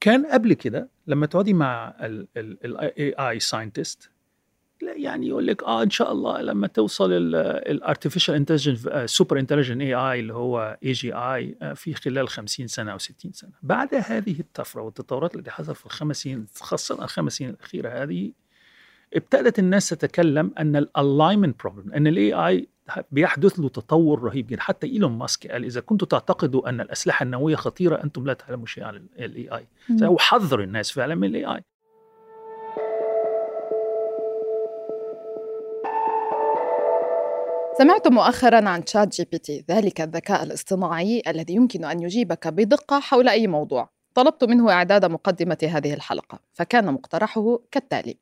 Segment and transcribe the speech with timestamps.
[0.00, 4.10] كان قبل كده لما تقعدي مع ال AI scientist
[4.82, 10.20] يعني يقول لك آه إن شاء الله لما توصل ال artificial intelligence super intelligence AI
[10.20, 13.50] اللي هو AGI في خلال 50 سنة أو 60 سنة.
[13.62, 18.32] بعد هذه الطفرة والتطورات اللي حصلت في الخمس سنين خاصة الخمس سنين الأخيرة هذه
[19.14, 22.68] ابتدت الناس تتكلم أن ال alignment problem أن ال AI
[23.10, 24.60] بيحدث له تطور رهيب جدا.
[24.60, 28.84] حتى إيلون ماسك قال إذا كنتم تعتقدوا أن الأسلحة النووية خطيرة أنتم لا تعلموا شيء
[28.84, 29.66] عن ال AI
[30.02, 31.64] هو حذر الناس فعلا من ال AI
[37.78, 43.90] سمعت مؤخرا عن ChatGPT ذلك الذكاء الاصطناعي الذي يمكن أن يجيبك بدقة حول أي موضوع.
[44.14, 46.38] طلبت منه إعداد مقدمة هذه الحلقة.
[46.58, 48.18] فكان مقترحه كالتالي.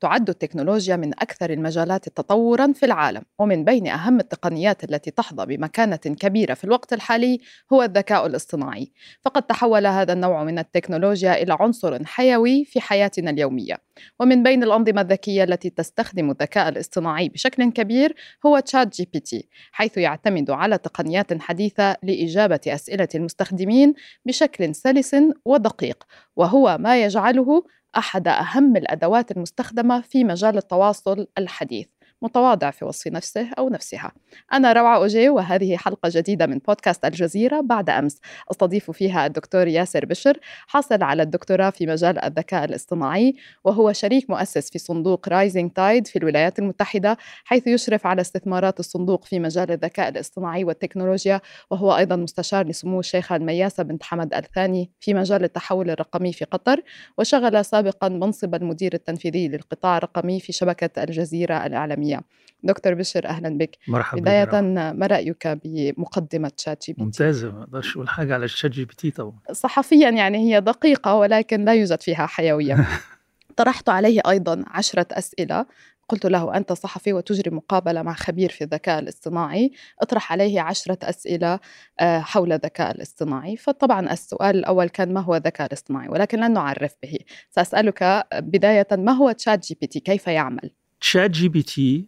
[0.00, 5.96] تعد التكنولوجيا من أكثر المجالات تطورا في العالم ومن بين أهم التقنيات التي تحظى بمكانة
[5.96, 7.40] كبيرة في الوقت الحالي
[7.72, 8.92] هو الذكاء الاصطناعي.
[9.22, 13.76] فقد تحول هذا النوع من التكنولوجيا إلى عنصر حيوي في حياتنا اليومية.
[14.20, 18.14] ومن بين الأنظمة الذكية التي تستخدم الذكاء الاصطناعي بشكل كبير
[18.46, 23.94] هو ChatGPT حيث يعتمد على تقنيات حديثة لإجابة أسئلة المستخدمين
[24.24, 26.04] بشكل سلس ودقيق
[26.36, 27.64] وهو ما يجعله
[27.98, 31.88] أحد أهم الأدوات المستخدمة في مجال التواصل الحديث.
[32.22, 34.12] متواضع في وصف نفسه أو نفسها.
[34.52, 38.20] أنا روعة أوجي وهذه حلقة جديدة من بودكاست الجزيرة بعد أمس.
[38.50, 44.70] أستضيف فيها الدكتور ياسر بشر حاصل على الدكتوراه في مجال الذكاء الاصطناعي وهو شريك مؤسس
[44.70, 50.08] في صندوق Rising Tide في الولايات المتحدة حيث يشرف على استثمارات الصندوق في مجال الذكاء
[50.08, 56.32] الاصطناعي والتكنولوجيا وهو أيضا مستشار لسمو الشيخة المياسة بنت حمد الثاني في مجال التحول الرقمي
[56.32, 56.82] في قطر
[57.18, 63.58] وشغل سابقا منصب المدير التنفيذي للقطاع الرقمي في شبكة الجزيرة الإعلامية العالمية دكتور بشر أهلا
[63.58, 63.78] بك.
[63.88, 67.52] مرحبا بداية ما رأيك بمقدمة ChatGPT؟ ممتازة.
[67.52, 69.38] ما أقدرش أقول حاجة على ChatGPT طبعا.
[69.52, 72.88] صحفيا يعني هي دقيقة ولكن لا يوجد فيها حيوية.
[73.56, 75.66] طرحت عليه أيضا عشرة أسئلة.
[76.08, 79.72] قلت له أنت صحفي وتجري مقابلة مع خبير في الذكاء الاصطناعي.
[80.00, 81.60] اطرح عليه عشرة أسئلة
[82.00, 83.56] حول الذكاء الاصطناعي.
[83.56, 87.18] فطبعا السؤال الأول كان ما هو الذكاء الاصطناعي؟ ولكن لن نعرف به.
[87.50, 92.04] سأسألك بداية ما هو ChatGPT؟ كيف يعمل؟ ChatGPT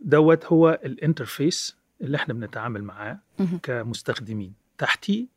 [0.00, 3.18] دوت هو ال interface اللي إحنا بنتعامل معاه
[3.62, 4.52] كمستخدمين.
[4.78, 5.28] تحتي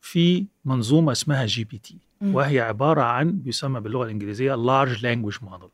[0.00, 5.68] في منظومة اسمها GPT وهي عبارة عن بيسمى باللغة الإنجليزية large language model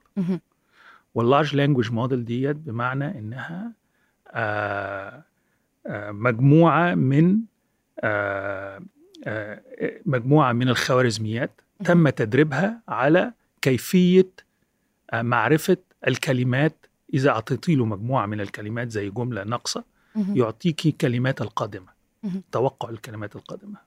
[1.14, 3.72] وال large language model ديت بمعنى إنها
[4.28, 5.22] آآ
[5.86, 7.38] آآ مجموعة من
[8.00, 8.80] آآ
[10.06, 13.32] مجموعة من الخوارزميات تم تدريبها على
[13.62, 14.30] كيفية
[15.14, 15.76] معرفة
[16.08, 19.84] الكلمات إذا أعطيتي له مجموعة من الكلمات زي جملة ناقصة
[20.16, 21.88] يعطيكي كلمات القادمة
[22.52, 23.78] توقع الكلمات القادمة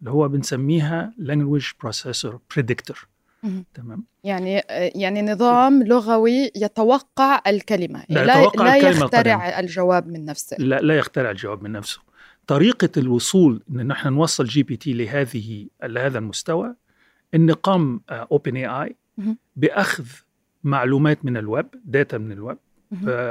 [0.00, 2.96] اللي هو بنسميها language processor predictor.
[3.74, 4.62] تمام؟ يعني
[4.94, 9.58] يعني نظام لغوي يتوقع الكلمة لا, لا, يتوقع لا الكلمة يخترع.
[9.58, 10.56] الجواب من نفسه.
[10.56, 12.00] لا لا يخترع الجواب من نفسه.
[12.46, 16.74] طريقة الوصول إن نحن نوصل GPT لهذه لهذا المستوى
[17.34, 18.96] إن قام OpenAI
[19.56, 20.04] بأخذ
[20.64, 22.58] معلومات من ال web data من الويب.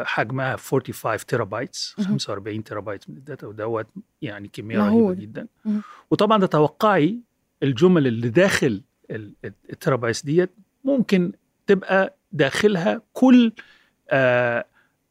[0.05, 3.87] حجمها 45 terabytes 45 terabytes من ال data ودوت
[4.21, 5.47] يعني كمية رهيبة جدا.
[6.11, 7.19] وطبعا تتوقعي
[7.63, 8.81] الجمل اللي داخل
[9.69, 10.49] ال terabytes ديت
[10.83, 11.31] ممكن
[11.67, 13.51] تبقى داخلها كل
[14.09, 14.65] آآ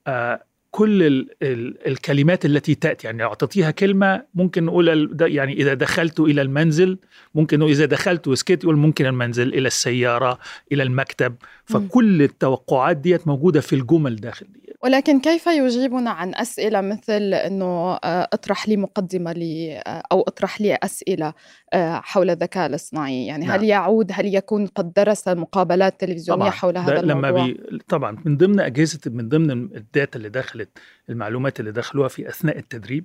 [0.06, 0.43] آآ
[0.77, 6.21] كل ال ال الكلمات التي تأتي يعني لو أعطيتيها كلمة ممكن نقول يعني إذا دخلت
[6.21, 6.99] إلى المنزل
[7.35, 10.39] ممكن إذا دخلت وسكت يقول ممكن المنزل إلى السيارة
[10.73, 11.35] إلى المكتب.
[11.65, 14.66] فكل التوقعات ديت موجودة في الجمل داخل دي.
[14.83, 21.35] ولكن كيف يجيبنا عن أسئلة مثل إنه اطرح لي مقدمة لي أو اطرح لي أسئلة
[21.75, 23.59] حول الذكاء الاصطناعي يعني نعم.
[23.59, 26.51] هل يعود هل يكون قد درس مقابلات تلفزيونيه طبعًا.
[26.51, 27.79] حول هذا الموضوع لما بي...
[27.89, 30.79] طبعا من ضمن أجهزة من ضمن ال data اللي دخلت
[31.11, 33.05] المعلومات اللي دخلوها في أثناء التدريب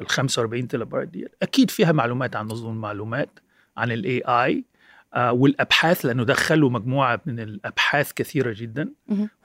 [0.00, 3.30] ال 45 تيرا بايت دي أكيد فيها معلومات عن نظم المعلومات
[3.76, 4.75] عن ال AI آه
[5.16, 8.88] والأبحاث لأنه دخلوا مجموعة من الأبحاث كثيرة جدا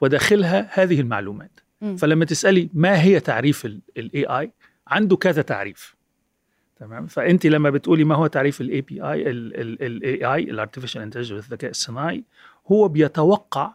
[0.02, 1.60] وداخلها هذه المعلومات.
[1.98, 3.66] فلما تسألي ما هي تعريف
[3.98, 4.52] ال AI
[4.88, 5.96] عنده كذا تعريف.
[6.80, 11.02] تمام؟ فأنت لما بتقولي ما هو تعريف ال A B I ال AI ال artificial
[11.02, 12.24] intelligence الذكاء الصناعي
[12.72, 13.74] هو بيتوقع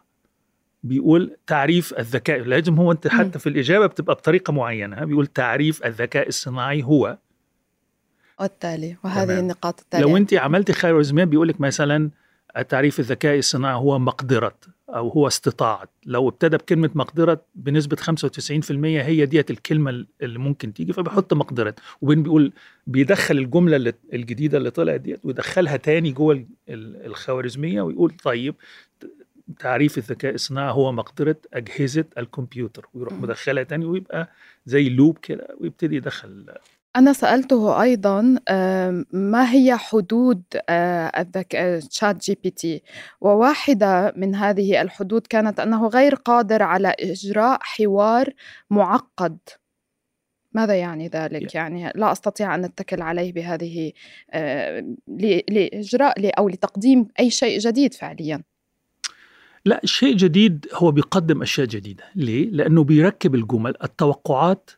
[0.83, 2.39] بيقول تعريف الذكاء.
[2.41, 5.05] لازم هو أنت حتى في الإجابة بتبقى بطريقة معينة.
[5.05, 7.19] بيقول تعريف الذكاء الصناعي هو.
[8.41, 9.39] والتالي وهذه تمام.
[9.39, 10.05] النقاط التالية.
[10.05, 12.11] لو أنت عملتي خوارزميات بيقول لك مثلا
[12.69, 14.55] تعريف الذكاء الصناعي هو مقدرة
[14.89, 20.93] أو هو استطاعت لو ابتدى بكلمة مقدرة بنسبة 95% هي ديت الكلمة اللي ممكن تيجي
[20.93, 21.75] فبيحط مقدرة.
[22.01, 22.53] وبين بيقول
[22.87, 28.55] بيدخل الجملة اللي الجديدة اللي طلعت ديت ويدخلها تاني جوه الخوارزمية ويقول طيب
[29.59, 32.87] تعريف الذكاء الصناعي هو مقدرة أجهزة الكمبيوتر.
[32.95, 34.31] ويروح مدخلها تاني ويبقى
[34.67, 36.47] زي loop كده ويبتدي يدخل
[36.97, 38.23] أنا سألته أيضا
[39.13, 40.43] ما هي حدود
[41.19, 42.83] الذكاء تشات جي بي تي؟
[43.21, 48.33] وواحدة من هذه الحدود كانت أنه غير قادر على إجراء حوار
[48.71, 49.39] معقد.
[50.53, 53.93] ماذا يعني ذلك؟ يعني لا أستطيع أن أتكل عليه بهذه
[55.49, 58.43] لإجراء أو لتقديم أي شيء جديد فعليا.
[59.65, 62.05] لا شيء جديد هو بيقدم أشياء جديدة.
[62.15, 63.75] ليه؟ لأنه بيركب الجمل.
[63.85, 64.71] التوقعات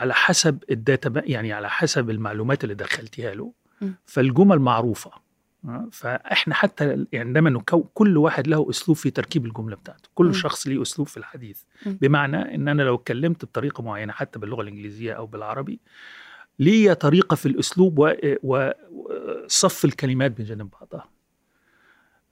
[0.00, 3.52] على حسب ال data يعني على حسب المعلومات اللي دخلتيها له
[4.04, 5.10] فالجمل معروفة
[5.64, 7.62] آه، فإحنا حتى يعني عندما
[7.94, 10.32] كل واحد له أسلوب في تركيب الجملة بتاعته كل م.
[10.32, 11.90] شخص له أسلوب في الحديث م.
[11.90, 15.80] بمعنى إن أنا لو اتكلمت بطريقة معينة حتى باللغة الإنجليزية أو بالعربي
[16.58, 21.08] لي طريقة في الأسلوب وصف الكلمات بجانب بعضها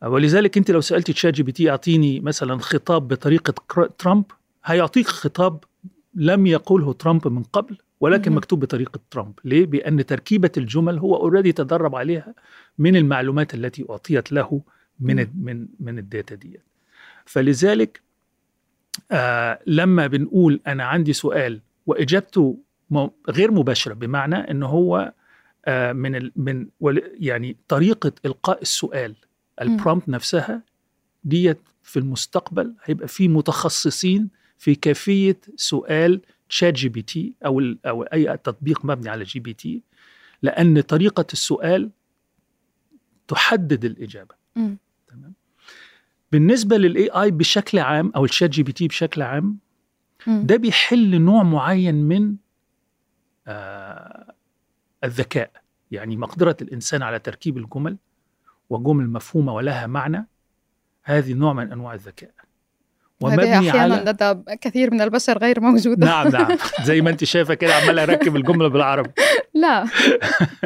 [0.02, 3.54] ولذلك أنت لو سالت تشات جي بي تي أعطيني مثلا خطاب بطريقة
[3.98, 4.24] ترامب
[4.64, 5.64] هيعطيك خطاب
[6.14, 9.38] لم يقوله ترامب من قبل ولكن مكتوب بطريقة ترامب.
[9.44, 12.34] ليه؟ بأن تركيبة الجمل هو already تدرب عليها
[12.78, 14.62] من المعلومات التي أعطيت له
[15.00, 16.60] من من من ال data دي
[17.24, 18.02] فلذلك
[19.12, 22.58] آه لما بنقول أنا عندي سؤال وإجابته
[23.30, 25.12] غير مباشرة بمعنى إن هو
[25.66, 26.66] آه من ال من
[27.20, 29.14] يعني طريقة إلقاء السؤال
[29.60, 30.62] ال prompt نفسها
[31.24, 34.28] ديت في المستقبل هيبقى في متخصصين
[34.58, 39.52] في كيفية سؤال تشات جي بي تي أو أو أي تطبيق مبني على جي بي
[39.52, 39.82] تي
[40.42, 41.90] لأن طريقة السؤال
[43.28, 44.76] تحدد الإجابة م.
[45.08, 45.32] تمام
[46.32, 49.58] بالنسبة لل AI بشكل عام أو الشات جي بي تي بشكل عام
[50.26, 50.46] م.
[50.46, 52.36] ده بيحل نوع معين من
[53.46, 54.34] آه
[55.04, 55.50] الذكاء
[55.90, 57.96] يعني مقدرة الإنسان على تركيب الجمل
[58.70, 60.26] وجمل مفهومة ولها معنى
[61.02, 62.30] هذه نوع من أنواع الذكاء
[63.20, 66.06] ومبني أحيانا على لدى كثير من البشر غير موجودة.
[66.06, 66.58] نعم نعم.
[66.88, 69.10] زي ما أنت شايفة كده عمال أركب الجملة بالعربي.
[69.54, 69.88] لا.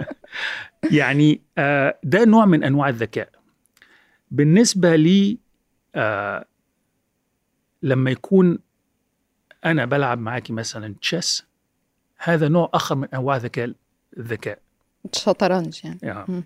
[1.00, 3.28] يعني آه، ده نوع من أنواع الذكاء.
[4.30, 5.38] بالنسبة لي
[5.94, 6.44] آه،
[7.82, 8.58] لما يكون
[9.64, 11.46] أنا بلعب معاكي مثلا chess
[12.18, 13.72] هذا نوع آخر من أنواع ذكاء
[14.18, 14.58] الذكاء.
[15.14, 16.44] الشطرنج يعني, يعني.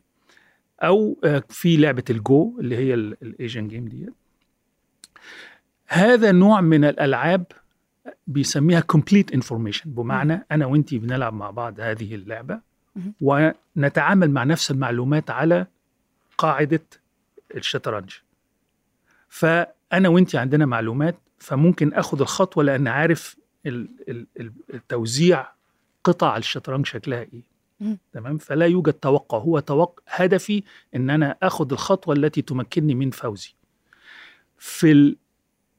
[0.82, 4.14] أو آه، في لعبة الجو اللي هي ال Asian game ديت.
[5.88, 7.44] هذا نوع من الألعاب
[8.26, 12.60] بيسميها complete information بمعنى أنا وانت بنلعب مع بعض هذه اللعبة
[13.20, 15.66] ونتعامل مع نفس المعلومات على
[16.38, 16.82] قاعدة
[17.54, 18.10] الشطرنج.
[19.28, 23.36] فأنا وانت عندنا معلومات فممكن أخذ الخطوة لأن عارف
[24.74, 25.48] التوزيع
[26.04, 27.56] قطع الشطرنج شكلها إيه.
[28.12, 30.62] تمام؟ فلا يوجد توقع هو توقع هدفي
[30.96, 33.54] إن أنا أخذ الخطوة التي تمكنني من فوزي.
[34.58, 35.16] في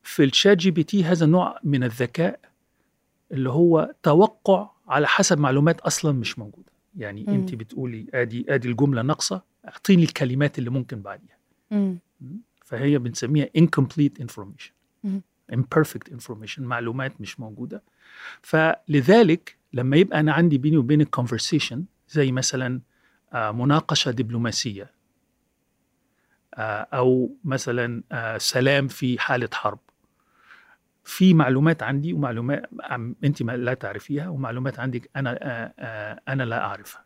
[0.07, 2.39] في الشات جي بي تي هذا نوع من الذكاء
[3.31, 7.33] اللي هو توقع على حسب معلومات أصلا مش موجودة يعني مم.
[7.33, 11.37] انت بتقولي آدي آدي الجملة ناقصة أعطيني الكلمات اللي ممكن بعديها
[11.71, 11.97] مم.
[12.65, 14.71] فهي بنسميها incomplete information
[15.03, 15.21] مم.
[15.53, 17.83] imperfect information معلومات مش موجودة
[18.41, 21.77] فلذلك لما يبقى أنا عندي بيني وبينك conversation
[22.09, 22.81] زي مثلا
[23.33, 24.91] آه، مناقشة دبلوماسية
[26.53, 29.79] آه، أو مثلا آه، سلام في حالة حرب
[31.07, 32.63] في معلومات عندي ومعلومات
[33.23, 37.05] انت لا تعرفيها ومعلومات عندك أنا آه، آه، أنا لا أعرفها.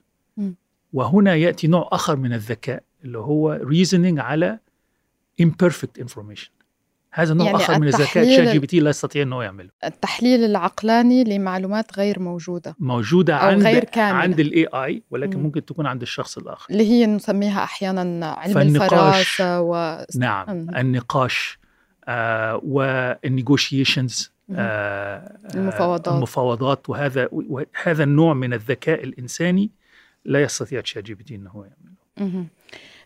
[0.93, 4.59] وهنا يأتي نوع آخر من الذكاء اللي هو reasoning على
[5.41, 6.49] imperfect information.
[7.13, 9.69] هذا نوع يعني آخر من الذكاء شات جي بي تي لا يستطيع إنه يعمله.
[9.83, 12.75] التحليل العقلاني لمعلومات غير موجودة.
[12.79, 14.21] موجودة أو عند غير كاملة.
[14.21, 15.43] عند ال AI ولكن مم.
[15.43, 16.67] ممكن تكون عند الشخص الآخر.
[16.71, 20.05] اللي هي نسميها أحيانا علم الفراسه و...
[20.17, 20.49] نعم.
[20.49, 20.75] مم.
[20.75, 21.60] النقاش.
[22.07, 26.07] آه وال negotiations آه المفاوضات.
[26.07, 29.69] المفاوضات وهذا وهذا النوع من الذكاء الإنساني
[30.25, 31.65] لا يستطيع تشات جي بي تي إنه
[32.17, 32.45] يعمله.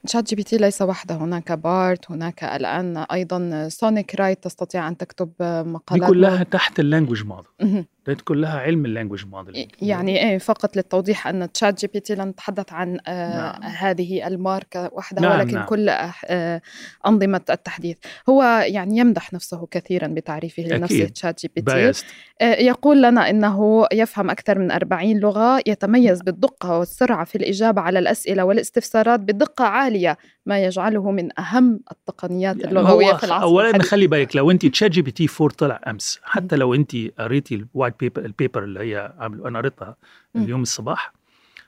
[0.05, 4.97] تشات جي بي تي ليس وحده هناك بارد هناك الآن أيضا سونيك رايت تستطيع أن
[4.97, 6.03] تكتب مقالات.
[6.03, 7.85] دي كلها تحت اللانجوج موديل.
[8.07, 12.15] ده كلها علم ال language modeling يعني إيه فقط للتوضيح أن تشات جي بي تي
[12.15, 13.63] لن نتحدث عن آه نعم.
[13.63, 15.65] هذه الماركه وحدها نعم ولكن نعم.
[15.65, 16.61] كل آه
[17.07, 17.97] أنظمة التحديث.
[18.29, 22.05] هو يعني يمدح نفسه كثيرا بتعريفه لنفسه تشات جي بي تي.
[22.41, 27.99] آه يقول لنا إنه يفهم أكثر من 40 لغة يتميز بالدقة والسرعة في الإجابة على
[27.99, 34.07] الأسئلة والاستفسارات بدقة عالية ما يجعله من أهم التقنيات يعني اللغوية في العصر اولا خلي
[34.07, 37.62] بالك لو أنت تشات جي بي تي 4 طلع أمس حتى لو أنت قريتي ال
[37.62, 39.95] white paper ال paper اللي هي عملوا أنا قريتها
[40.35, 41.13] اليوم الصباح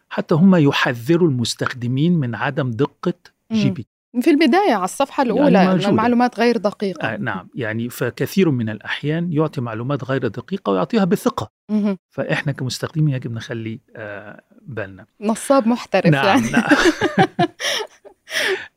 [0.09, 3.13] حتى هم يحذروا المستخدمين من عدم دقة
[3.51, 3.89] جي بي تي.
[4.21, 7.07] في البداية على الصفحة يعني الأولى يعني المعلومات غير دقيقة.
[7.13, 7.49] آه نعم.
[7.55, 11.51] يعني فكثير من الأحيان يعطي معلومات غير دقيقة ويعطيها بثقة.
[12.09, 15.05] فإحنا كمستخدمين يجب نخلي آه بالنا.
[15.21, 16.51] نصاب محترف نعم يعني.
[16.51, 16.63] نعم.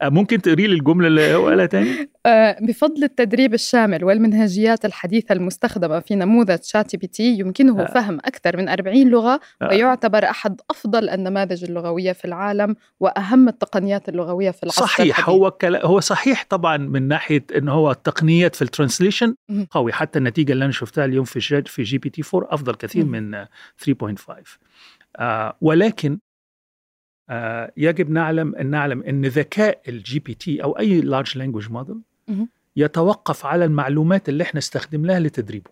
[0.03, 6.01] ممكن تقري لي الجملة اللي هو قالها تاني آه، بفضل التدريب الشامل والمنهجيات الحديثة المستخدمة
[6.01, 7.85] في نموذج شات بي تي يمكنه آه.
[7.85, 9.69] فهم أكثر من 40 لغة آه.
[9.69, 15.29] ويعتبر أحد أفضل النماذج اللغوية في العالم وأهم التقنيات اللغوية في العصر صحيح الحديث.
[15.29, 19.35] هو كلا هو صحيح طبعا من ناحية أنه هو التقنيات في ال translation
[19.71, 22.75] قوي حتى النتيجة اللي أنا شفتها اليوم في جي, في جي بي تي 4 أفضل
[22.75, 24.59] كثير من 3.5
[25.17, 26.30] آه ولكن آه،
[27.77, 32.01] يجب نعلم أن نعلم أن ذكاء الجي بي تي أو أي large language model
[32.77, 35.71] يتوقف على المعلومات اللي إحنا استخدمناها لتدريبه.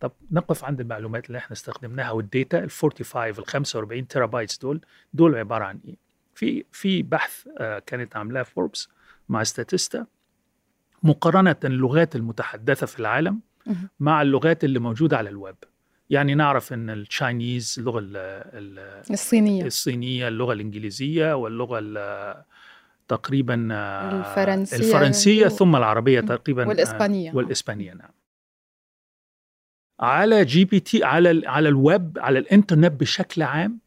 [0.00, 4.58] طب نقف عند المعلومات اللي إحنا استخدمناها وال data ال 45 ال 45 تيرا bytes
[4.58, 4.80] دول
[5.14, 5.96] دول عبارة عن إيه؟
[6.34, 8.88] في في بحث آه كانت عاملاه فوربس
[9.28, 10.06] مع ستاتستا
[11.02, 13.40] مقارنة اللغات المتحدثة في العالم
[14.00, 15.56] مع اللغات اللي موجودة على الويب.
[16.10, 18.00] يعني نعرف إن ال Chinese اللغة
[19.10, 19.64] الصينية.
[19.64, 21.80] الصينية اللغة الإنجليزية واللغة
[23.08, 23.54] تقريبا
[24.20, 27.32] الفرنسية الفرنسية ثم العربية تقريبا والإسبانية.
[27.34, 28.10] والإسبانية نعم.
[30.00, 33.78] على جي بي تي على على الويب على الإنترنت بشكل عام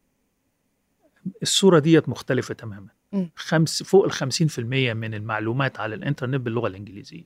[1.42, 2.88] الصورة ديت مختلفة تماما.
[3.36, 4.58] خمس فوق ال 50%
[4.94, 7.24] من المعلومات على الإنترنت باللغة الإنجليزية.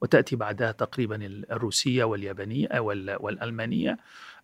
[0.00, 1.16] وتأتي بعدها تقريبا
[1.50, 2.80] الروسية واليابانية
[3.20, 3.98] والألمانية.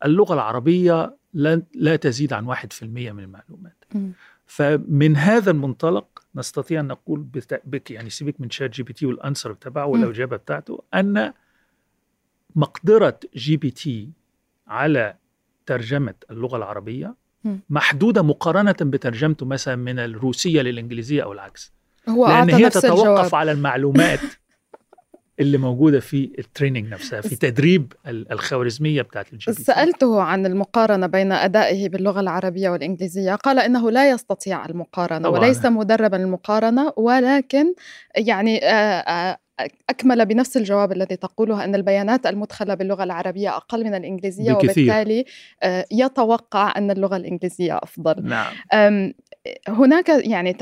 [0.04, 1.16] اللغة العربية
[1.74, 3.84] لا تزيد عن واحد في المية من المعلومات.
[4.46, 7.26] فمن هذا المنطلق نستطيع أن نقول
[7.64, 11.32] بك يعني سيبك من شات جي بي تي وال answer تبعه والإجابة بتاعته أن
[12.54, 14.10] مقدرة جي بي تي
[14.66, 15.14] على
[15.66, 17.14] ترجمة اللغة العربية
[17.70, 21.72] محدودة مقارنة بترجمته مثلا من الروسية للإنجليزية أو العكس.
[22.08, 23.34] هو لأن هي تتوقف الجواب.
[23.34, 24.20] على المعلومات.
[25.40, 31.06] اللي موجودة في ال training نفسها في تدريب الخوارزمية بتاعت الجي بي سألته عن المقارنة
[31.06, 35.40] بين أدائه باللغة العربية والإنجليزية قال إنه لا يستطيع المقارنة طبعا.
[35.40, 37.74] وليس مدربا للمقارنة ولكن
[38.16, 38.60] يعني
[39.90, 44.84] أكمل بنفس الجواب الذي تقوله أن البيانات المدخلة باللغة العربية أقل من الإنجليزية بكثير.
[44.84, 45.24] وبالتالي
[45.92, 48.52] يتوقع أن اللغة الإنجليزية أفضل نعم.
[49.68, 50.56] هناك يعني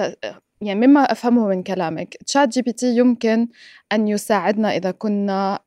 [0.62, 3.48] يعني مما أفهمه من كلامك تشات جي بي تي يمكن
[3.92, 5.58] أن يساعدنا إذا كنا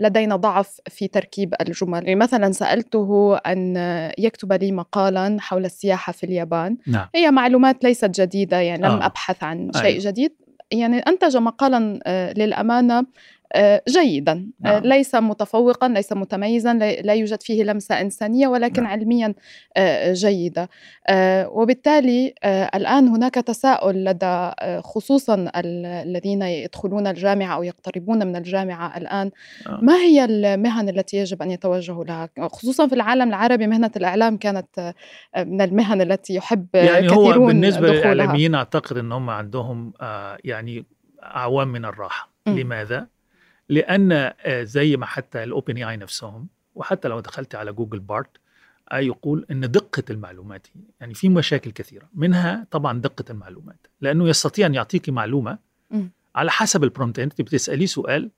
[0.00, 3.76] لدينا ضعف في تركيب الجمل يعني مثلا سألته أن
[4.18, 7.06] يكتب لي مقالا حول السياحة في اليابان نعم.
[7.14, 9.06] هي معلومات ليست جديدة يعني لم آه.
[9.06, 10.02] أبحث عن شيء أيوه.
[10.04, 10.32] جديد
[10.70, 12.32] يعني أنتج مقالا آه،
[13.88, 14.32] جيدا.
[14.32, 14.82] آه، نعم.
[14.82, 18.92] ليس متفوقا ليس متميزا لا يوجد فيه لمسة إنسانية ولكن نعم.
[18.92, 19.34] علميا
[19.76, 20.68] آه، جيدة.
[21.46, 24.50] وبالتالي الآن هناك تساؤل لدى
[24.80, 29.30] خصوصا الذين يدخلون الجامعة أو يقتربون من الجامعة الآن.
[29.82, 34.94] ما هي المهن التي يجب أن يتوجهوا لها؟ خصوصا في العالم العربي مهنة الإعلام كانت
[35.38, 39.92] من المهن التي يحب يعني كثيرون هو بالنسبة للإعلاميين أعتقد إن هم عندهم
[40.44, 40.86] يعني
[41.22, 42.30] أعوام من الراحة.
[42.46, 42.58] م.
[42.58, 43.06] لماذا؟
[43.68, 48.30] لأن آه، زي ما حتى الاوبن اي آي نفسهم وحتى لو دخلت على جوجل بارد
[48.92, 50.66] يقول إن دقة المعلومات
[51.00, 52.08] يعني في مشاكل كثيرة.
[52.14, 55.58] منها طبعا دقة المعلومات لأنه يستطيع أن يعطيك معلومة
[56.34, 58.30] على حسب ال prompt أنت بتسأليه سؤال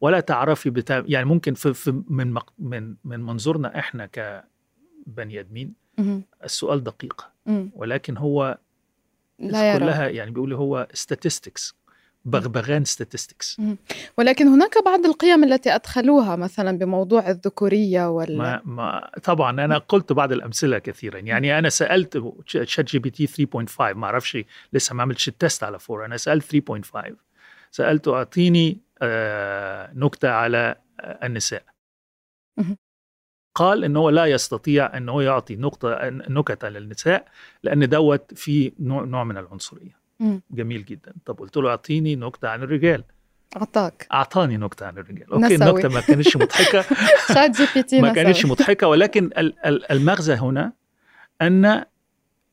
[0.00, 1.04] ولا تعرفي بتا...
[1.06, 2.52] يعني ممكن في, في من مق...
[2.58, 5.74] من من منظورنا إحنا كبني آدمين
[6.44, 7.28] السؤال دقيق
[7.74, 8.58] ولكن هو
[9.38, 9.78] لا.
[9.78, 11.72] كلها يعني بيقول هو statistics.
[12.24, 13.60] بغبغان statistics
[14.18, 20.12] ولكن هناك بعض القيم التي أدخلوها مثلا بموضوع الذكورية وال ما, ما طبعا أنا قلت
[20.12, 21.18] بعض الأمثلة كثيرا.
[21.18, 24.38] يعني أنا سألت شات جي بي تي 3.5 ما أعرفش
[24.72, 27.12] لسه ما عملتش ال test على 4 أنا سألت 3.5
[27.70, 31.64] سألته أعطيني آه نكتة على آه النساء.
[33.54, 37.28] قال انه لا يستطيع انه يعطي نقطه نكتة للنساء
[37.62, 40.03] لأن دوت في نوع من العنصرية.
[40.50, 41.12] جميل جدا.
[41.26, 43.04] طب قلت له أعطيني نكتة عن الرجال.
[43.56, 44.06] أعطاك.
[44.12, 45.32] أعطاني نكتة عن الرجال.
[45.32, 45.70] okay نسوي.
[45.70, 46.82] النكته ما كانتش مضحكة.
[47.34, 49.30] شات جي بي تي ما كانتش مضحكة ولكن
[49.90, 50.72] المغزى هنا
[51.42, 51.84] أن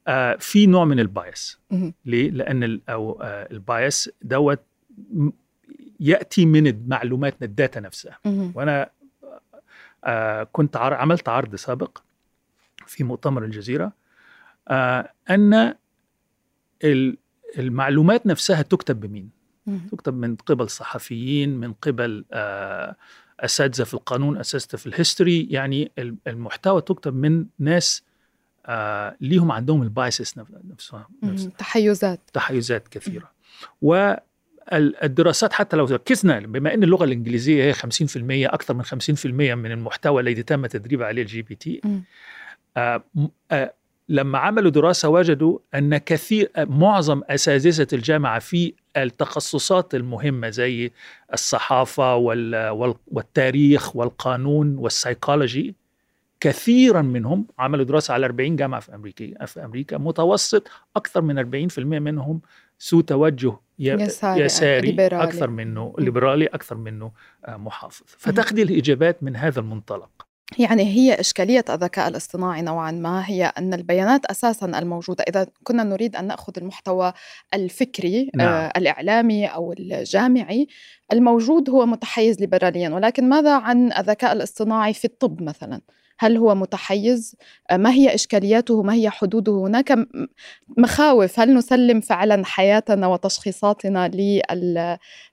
[0.07, 1.59] آه، في نوع من ال bias.
[2.05, 4.63] ليه؟ لأن أو آه، ال bias دوت
[5.99, 8.19] يأتي من المعلومات من ال data نفسها.
[8.25, 8.89] وأنا
[10.03, 11.97] آه، كنت عملت عرض سابق
[12.87, 13.91] في مؤتمر الجزيرة
[15.29, 15.73] أن
[17.57, 19.29] المعلومات نفسها تكتب بمين؟
[19.91, 22.25] تكتب من قبل صحفيين من قبل
[23.39, 25.91] أساتذة في القانون أساتذة في ال history يعني
[26.27, 28.03] المحتوى تكتب من ناس
[28.65, 32.19] آه ليهم عندهم ال biases نفسها, نفسها تحيزات.
[32.33, 33.31] تحيزات كثيرة.
[34.71, 37.77] والدراسات حتى لو ركزنا بما إن اللغة الإنجليزية هي 50%
[38.53, 41.81] أكثر من 50% من المحتوى الذي تم تدريب عليه الجي بي تي
[42.77, 43.03] آه
[43.51, 43.73] آه
[44.11, 50.91] لما عملوا دراسة وجدوا أن كثير معظم أساتذة الجامعة في التخصصات المهمة زي
[51.33, 52.15] الصحافة
[53.07, 55.75] والتاريخ والقانون والسيكولوجي
[56.39, 61.79] كثيرا منهم عملوا دراسة على 40 جامعة في أمريكا في أمريكا متوسط أكثر من 40%
[61.79, 62.41] منهم
[62.79, 65.23] سوء توجه يساري, يساري ليبرالي.
[65.23, 67.11] أكثر منه ليبرالي أكثر منه
[67.49, 68.05] محافظ.
[68.07, 70.30] فتاخذي الإجابات من هذا المنطلق.
[70.57, 75.23] يعني هي إشكالية الذكاء الاصطناعي نوعا ما هي أن البيانات أساسا الموجودة.
[75.29, 77.13] إذا كنا نريد أن نأخذ المحتوى
[77.53, 78.47] الفكري نعم.
[78.47, 80.67] آه الإعلامي أو الجامعي
[81.13, 82.89] الموجود هو متحيز ليبراليا.
[82.89, 85.81] ولكن ماذا عن الذكاء الاصطناعي في الطب مثلا؟
[86.19, 87.35] هل هو متحيز؟
[87.71, 90.07] آه، ما هي إشكالياته؟ ما هي حدوده؟ هناك
[90.77, 91.39] مخاوف.
[91.39, 94.11] هل نسلم فعلا حياتنا وتشخيصاتنا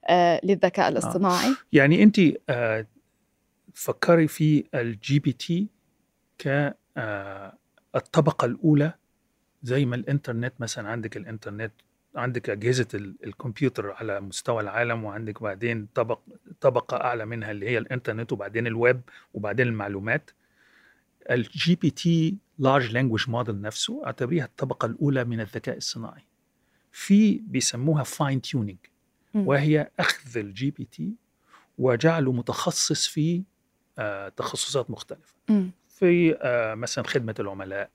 [0.09, 0.89] آه، للذكاء آه.
[0.89, 2.19] الاصطناعي؟ يعني أنت
[3.79, 5.67] فكري في الجي بي تي
[6.37, 6.75] كالطبقة
[8.45, 8.93] الأولى
[9.63, 10.89] زي ما الإنترنت مثلا.
[10.89, 11.71] عندك الإنترنت
[12.15, 16.19] عندك أجهزة الكمبيوتر على مستوى العالم وعندك بعدين طبق
[16.61, 19.01] طبقة أعلى منها اللي هي الإنترنت وبعدين الويب
[19.33, 20.31] وبعدين المعلومات.
[21.31, 26.23] الجي بي تي large language model نفسه أعتبريها الطبقة الأولى من الذكاء الصناعي.
[26.91, 28.79] في بيسموها fine tuning
[29.33, 31.13] وهي أخذ الجي بي تي
[31.77, 33.58] وجعله متخصص في آه
[34.37, 35.69] تخصصات مختلفة م.
[35.89, 37.89] في آه مثلا خدمة العملاء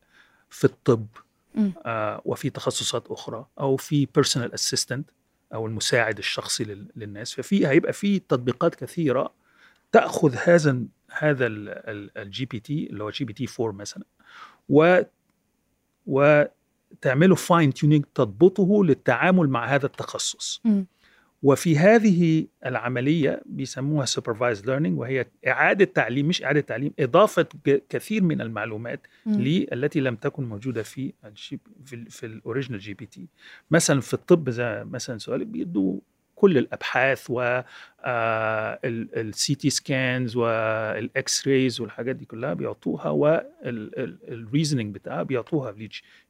[0.51, 1.07] في الطب
[1.87, 5.11] آه وفي تخصصات أخرى أو في personal assistant
[5.55, 6.65] أو المساعد الشخصي
[6.97, 9.33] للناس ففي هيبقى في تطبيقات كثيرة
[9.93, 10.79] تأخذ هذا
[11.11, 14.05] هذا الجي بي تي اللي هو جي بي تي 4 مثلا
[14.69, 15.01] و
[16.07, 20.83] وتعمله fine tuning تضبطه للتعامل مع هذا التخصص م.
[21.45, 27.47] وفي هذه العملية بيسموها supervised learning وهي إعادة تعليم مش إعادة تعليم إضافة
[27.89, 32.95] كثير من المعلومات لي التي لم تكن موجودة في الجي في, في ال original جي
[32.95, 33.29] بي تي.
[33.71, 36.01] مثلا في الطب زي مثلا سؤال بيدوا
[36.37, 37.61] كل الأبحاث و
[38.05, 45.73] ال CT scans وال X-rays والحاجات دي كلها بيعطوها وال reasoning بتاعها بيعطوها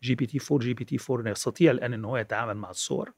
[0.02, 3.12] جي بي تي 4 جي بي تي 4 يستطيع الآن إن هو يتعامل مع الصور.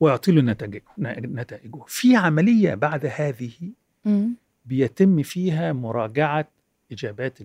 [0.00, 1.84] ويعطي له نتائجه نتائجه.
[1.86, 3.52] في عملية بعد هذه
[4.64, 6.48] بيتم فيها مراجعة
[6.92, 7.38] إجابات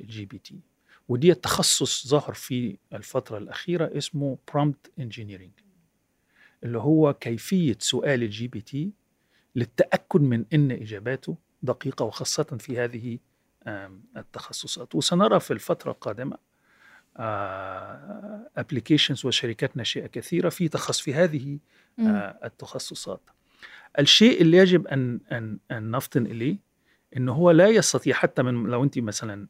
[0.00, 0.60] الجي بي تي.
[1.08, 5.62] ودي التخصص ظهر في الفترة الأخيرة اسمه prompt engineering
[6.64, 8.90] اللي هو كيفية سؤال ال GPT
[9.56, 13.18] للتأكد من إن إجاباته دقيقة وخاصة في هذه
[14.16, 14.94] التخصصات.
[14.94, 16.36] وسنرى في الفترة القادمة
[18.56, 21.58] applications وشركات ناشئه كثيرة في تخصص في هذه
[22.44, 23.20] التخصصات.
[23.98, 26.56] الشيء اللي يجب أن أن أن نفطن إليه
[27.16, 29.46] ان هو لا يستطيع حتى من لو أنت مثلا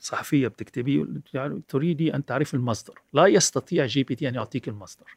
[0.00, 1.20] صحفية بتكتبي
[1.68, 2.94] تريدي أن تعرفي المصدر.
[3.12, 5.16] لا يستطيع GPT أن يعطيك المصدر.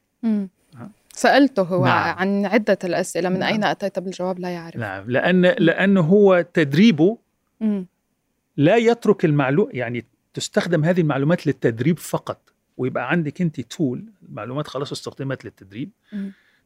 [1.14, 2.18] سألته نعم.
[2.18, 3.54] عن عدة الأسئلة من نعم.
[3.54, 4.76] أين أتيت؟ بالجواب لا يعرف.
[4.76, 5.12] نعم.
[5.12, 7.18] لأن لأنه هو تدريبه
[8.58, 10.06] لا يترك المعلومة يعني
[10.36, 15.90] تستخدم هذه المعلومات للتدريب فقط ويبقى عندك أنت تول المعلومات خلاص استخدمت للتدريب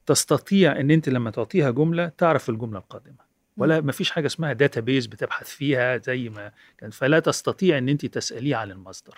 [0.05, 3.29] تستطيع إن أنت لما تعطيها جملة تعرف الجملة القادمة.
[3.58, 8.05] ولا ما فيش حاجة اسمها database بتبحث فيها زي ما كان فلا تستطيع إن أنت
[8.05, 9.17] تسأليه عن المصدر.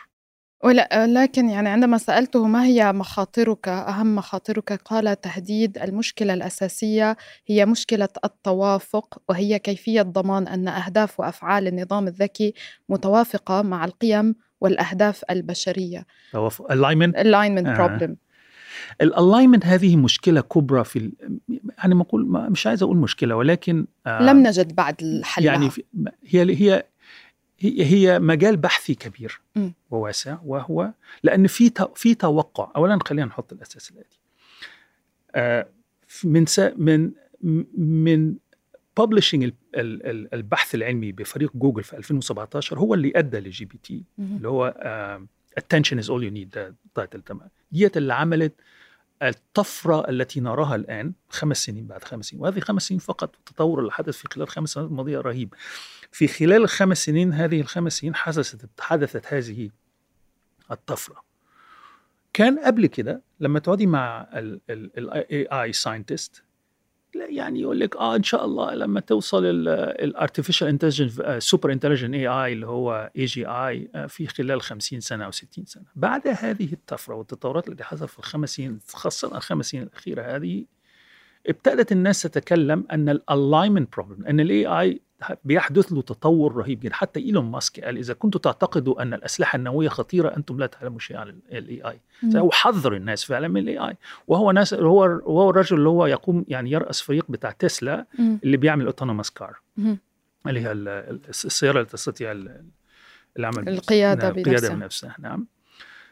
[1.05, 8.09] لكن يعني عندما سألته ما هي مخاطرك أهم مخاطرك؟ قال تهديد المشكلة الأساسية هي مشكلة
[8.25, 12.53] التوافق وهي كيفية ضمان أن أهداف وأفعال النظام الذكي
[12.89, 16.05] متوافقة مع القيم والأهداف البشرية.
[16.31, 16.67] توافق.
[16.71, 17.87] Alignment alignment آه.
[17.87, 18.15] problem.
[19.01, 21.11] الالاينمنت هذه مشكلة كبرى في ال...
[21.77, 25.45] يعني ما أقول مش عايز أقول مشكلة ولكن آه لم نجد بعد الحل.
[25.45, 25.83] يعني في
[26.25, 26.83] هي هي
[27.63, 29.69] هي مجال بحثي كبير م.
[29.91, 30.91] وواسع وهو
[31.23, 32.71] لأن في في توقع.
[32.75, 34.19] اولا خلينا نحط الأساس الآتي.
[35.35, 35.67] آه
[36.23, 36.45] من
[36.77, 37.11] من
[37.77, 38.35] من
[38.97, 39.51] publishing
[40.33, 44.73] البحث العلمي بفريق جوجل في 2017 هو اللي أدى ل GPT اللي هو
[45.59, 48.53] attention is all you need ده ال title تمام ديت اللي عملت
[49.21, 53.91] الطفرة التي نراها الآن خمس سنين بعد خمس سنين وهذه خمس سنين فقط التطور اللي
[53.91, 55.53] حدث في خلال خمس سنوات الماضية رهيب.
[56.11, 59.69] في خلال الخمس سنين هذه الخمس سنين حدثت حدثت هذه
[60.71, 61.23] الطفرة.
[62.33, 66.43] كان قبل كده لما تقعدي مع ال AI scientist
[67.15, 72.53] يعني يقول لك آه إن شاء الله لما توصل ال artificial intelligence super intelligent AI
[72.53, 75.83] اللي هو AGI في خلال 50 سنة أو 60 سنة.
[75.95, 80.65] بعد هذه الطفرة والتطورات اللي حصلت في الخمس سنين خاصة الخمس سنين الأخيرة هذه
[81.47, 85.01] ابتدت الناس تتكلم أن ال alignment problem أن ال AI
[85.43, 86.93] بيحدث له تطور رهيب جدا.
[86.93, 91.17] حتى إيلون ماسك قال إذا كنتم تعتقدوا أن الأسلحة النووية خطيرة أنتم لا تعلموا شيء
[91.17, 91.99] عن ال AI
[92.35, 96.45] هو حذر الناس فعلا من ال AI وهو ناس هو هو الرجل اللي هو يقوم
[96.47, 98.39] يعني يرأس فريق بتاع تسلا مم.
[98.43, 99.61] اللي بيعمل autonomous car
[100.47, 102.31] اللي هي السيارة اللي تستطيع
[103.39, 105.47] العمل القيادة نعم القيادة بنفسها نعم.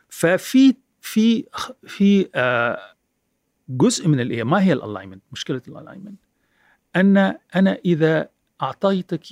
[0.10, 1.46] ففي في
[1.88, 2.80] في آه
[3.70, 6.20] جزء من ال AI ما هي ال alignment مشكلة ال alignment
[6.96, 8.30] أن أنا إذا
[8.62, 9.28] أعطيتك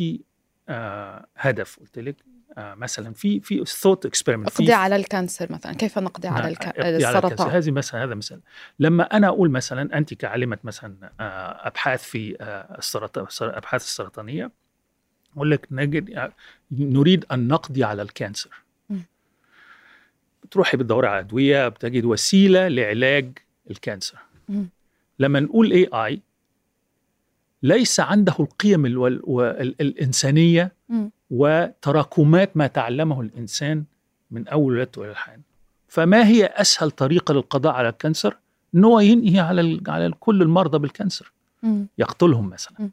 [0.70, 1.80] آه هدف.
[1.80, 2.16] قلت لك
[2.58, 5.74] آه مثلا في في thought experiment اقضي على ال cancer مثلا.
[5.74, 6.80] كيف نقضي على الك...
[6.80, 8.40] السرطان؟ هذه مثلا هذا مثلا.
[8.80, 14.52] لما أنا أقول مثلا أنت كعالمه مثلا آه أبحاث في آه السرطان أبحاث السرطانية
[15.36, 16.32] أقول لك نجد
[16.72, 18.64] نريد أن نقضي على ال cancer.
[20.44, 23.38] بتروحي بتدوري على أدوية بتجد وسيلة لعلاج
[23.72, 24.18] ال cancer.
[24.50, 24.64] م.
[25.20, 26.22] لما نقول AI
[27.68, 28.86] ليس عنده القيم
[29.82, 30.72] الإنسانية
[31.30, 33.84] وتراكمات ما تعلمه الإنسان
[34.32, 35.42] من أول ولادته إلى الحين.
[35.88, 38.38] فما هي أسهل طريقة للقضاء على ال cancer؟
[38.76, 41.32] أنه ينهي على على كل المرضى بال cancer.
[41.98, 42.90] يقتلهم مثلا.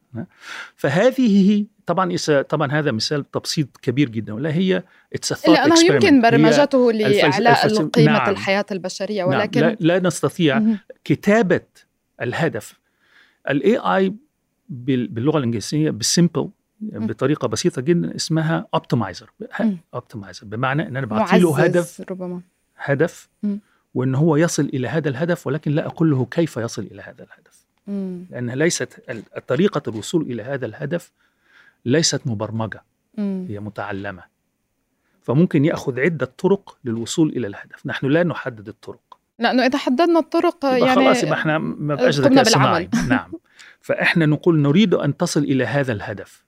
[0.77, 2.17] فهذه طبعا
[2.49, 4.35] طبعا هذا مثال تبسيط كبير جدا.
[4.35, 4.83] ولا هي
[5.13, 8.31] it's لأنه يمكن برمجته لإعلاء قيمه نعم.
[8.31, 9.71] الحياة البشرية ولكن نعم.
[9.71, 10.63] لا, لا نستطيع
[11.05, 11.67] كتابة
[12.21, 12.75] الهدف.
[13.51, 14.15] ال AI
[14.69, 16.49] باللغة الإنجليزية ب simple
[16.81, 19.31] بطريقة بسيطة جدا اسمها optimizer
[19.95, 22.41] optimizer بمعنى إن أنا بعطي له هدف ربما.
[22.77, 23.57] هدف م.
[23.95, 27.67] وإن هو يصل إلى هذا الهدف ولكن لا أقول له كيف يصل إلى هذا الهدف.
[27.87, 28.25] م.
[28.31, 29.03] لأن ليست
[29.49, 31.13] طريقة الوصول إلى هذا الهدف
[31.85, 32.83] ليست مبرمجة.
[33.19, 33.45] م.
[33.49, 34.23] هي متعلمة.
[35.23, 37.87] فممكن يأخذ عدة طرق للوصول إلى الهدف.
[37.87, 39.19] نحن لا نحدد الطرق.
[39.39, 42.89] لأنه إذا حددنا الطرق يعني خلاص يبقى إحنا ما بقاش ذكاء صناعي.
[43.09, 43.33] نعم.
[43.85, 46.45] فإحنا نقول نريد أن تصل إلى هذا الهدف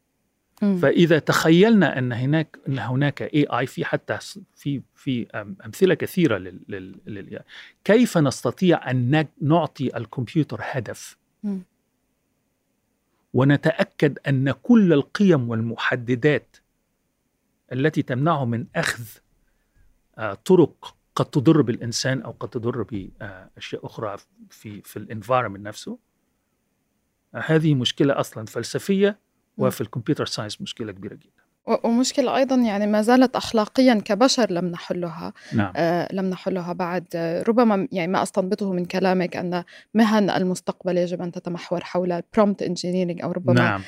[0.62, 0.77] م.
[0.79, 4.18] فإذا تخيلنا أن هناك أن هناك اي اي في حتى
[4.55, 5.27] في في
[5.64, 6.61] أمثلة كثيرة لل,
[7.07, 7.40] لل
[7.85, 11.59] كيف نستطيع أن نعطي الكمبيوتر هدف م.
[13.35, 16.57] ونتأكد أن كل القيم والمحددات
[17.72, 19.05] التي تمنعه من أخذ
[20.18, 24.16] آه، طرق قد تضر بالإنسان أو قد تضر بأشياء أخرى
[24.51, 25.99] في في ال environment نفسه
[27.34, 29.18] هذه مشكلة أصلا فلسفية
[29.58, 31.46] وفي ال computer science مشكلة كبيرة جدا.
[31.84, 35.72] ومشكلة أيضا يعني ما زالت أخلاقيا كبشر لم نحلها نعم.
[35.76, 37.04] آه لم نحلها بعد.
[37.48, 43.24] ربما يعني ما أستنبطه من كلامك أن مهن المستقبل يجب أن تتمحور حول prompt engineering
[43.24, 43.82] أو ربما نعم.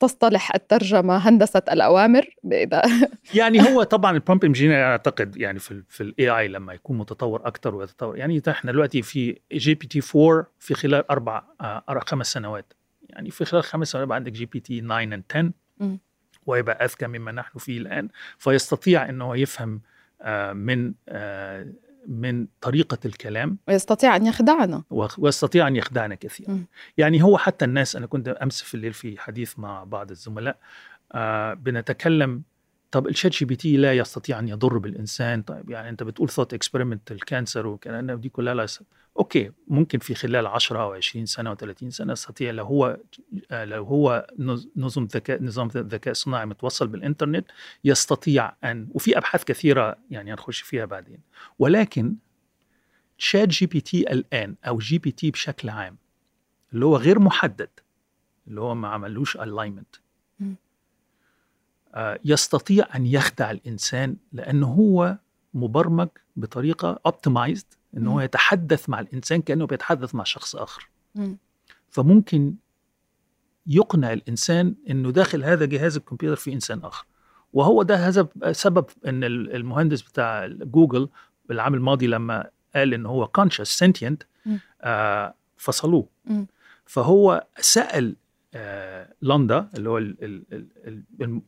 [0.00, 2.82] تصطلح الترجمة هندسة الأوامر إذا
[3.40, 7.46] يعني هو طبعا ال prompt engineer أعتقد يعني في في ال AI لما يكون متطور
[7.46, 8.16] أكثر ويتطور.
[8.16, 12.72] يعني إحنا دلوقتي في GPT 4 في خلال أربع آه خمس سنوات.
[13.14, 15.98] يعني في خلال خمس سنوات يبقى عندك GPT 9 و 10
[16.46, 18.08] ويبقى أذكى مما نحن فيه الآن.
[18.38, 19.80] فيستطيع انه يفهم
[20.22, 21.66] آه من آه
[22.08, 23.58] من طريقة الكلام.
[23.68, 24.82] ويستطيع أن يخدعنا.
[25.18, 26.50] ويستطيع أن يخدعنا كثيرا.
[26.50, 26.66] م.
[26.98, 30.58] يعني هو حتى الناس أنا كنت أمس في الليل في حديث مع بعض الزملاء
[31.12, 32.42] آه بنتكلم
[32.94, 35.42] طب ال ChatGPT لا يستطيع أن يضر بالإنسان.
[35.42, 38.66] طيب يعني أنت بتقول thought experiment ال cancer وكان دي كلها لا
[39.18, 42.98] okay ممكن في خلال 10 أو 20 سنة أو 30 سنة يستطيع لو هو
[43.50, 44.26] لو هو
[44.76, 47.46] نظم ذكاء نظام ذكاء صناعي متوصل بالإنترنت
[47.84, 51.18] يستطيع أن وفي أبحاث كثيرة يعني هنخش فيها بعدين.
[51.58, 52.14] ولكن
[53.18, 55.96] ChatGPT الآن أو GPT بشكل عام
[56.72, 57.70] اللي هو غير محدد
[58.48, 59.96] اللي هو ما عملوش alignment
[62.24, 65.18] يستطيع أن يخدع الإنسان لأنه هو
[65.54, 70.90] مبرمج بطريقة optimized انه هو يتحدث مع الإنسان كأنه بيتحدث مع شخص آخر.
[71.90, 72.54] فممكن
[73.66, 77.06] يقنع الإنسان إنه داخل هذا جهاز الكمبيوتر في إنسان آخر.
[77.52, 81.08] وهو ده هذا سبب إن المهندس بتاع جوجل
[81.48, 84.22] بالعام الماضي لما قال إن هو conscious sentient
[84.82, 86.06] آه فصلوه.
[86.86, 88.16] فهو سأل
[88.54, 89.98] آه لامدا اللي هو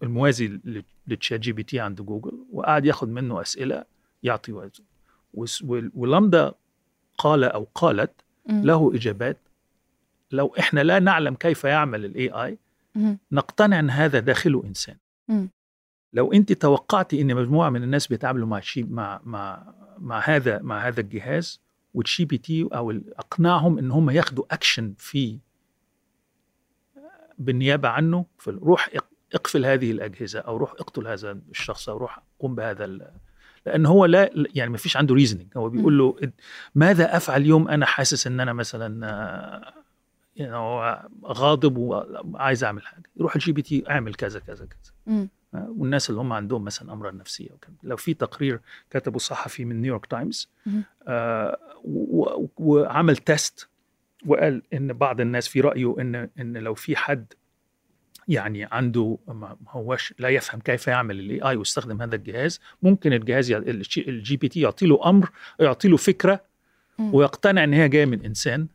[0.02, 0.60] الموازي
[1.06, 3.84] ل ChatGPT عند جوجل وقعد ياخد منه أسئلة
[4.22, 4.70] يعطي
[5.94, 6.52] ولامدا
[7.18, 8.12] قال أو قالت
[8.48, 9.38] له إجابات.
[10.32, 12.58] لو إحنا لا نعلم كيف يعمل ال AI
[13.32, 14.96] نقتنع إن هذا داخله إنسان.
[16.12, 20.88] لو أنت توقعتي إن مجموعة من الناس بيتعاملوا مع شيء مع مع مع هذا مع
[20.88, 21.60] هذا الجهاز
[21.94, 25.38] و ChatGPT أو اقنعهم إن هم ياخدوا اكشن في
[27.38, 28.90] بالنيابة عنه روح
[29.34, 32.98] اقفل هذه الأجهزة أو روح اقتل هذا الشخص أو روح قم بهذا
[33.66, 36.16] لأن هو لا يعني ما فيش عنده reasoning هو بيقول له
[36.74, 39.72] ماذا أفعل اليوم أنا حاسس إن أنا مثلا
[40.36, 40.56] يعني
[41.24, 43.02] غاضب وعايز أعمل حاجة.
[43.16, 45.28] يروح ال GPT أعمل كذا كذا كذا.
[45.52, 47.74] والناس اللي هم عندهم مثلا أمراض نفسية وكذا.
[47.82, 50.50] لو في تقرير كتبه صحفي من نيويورك تايمز
[51.08, 51.58] آه
[52.58, 53.68] وعمل test
[54.26, 57.32] وقال إن بعض الناس في رأيه إن إن لو في حد
[58.28, 63.52] يعني عنده ما هوش لا يفهم كيف يعمل ال AI ويستخدم هذا الجهاز ممكن الجهاز
[63.52, 66.44] ال GPT يعطي له أمر يعطي له فكرة
[66.98, 68.66] ويقتنع إن هي جاية من إنسان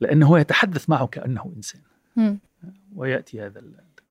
[0.00, 1.80] لأنه هو يتحدث معه كأنه إنسان.
[2.96, 3.62] ويأتي هذا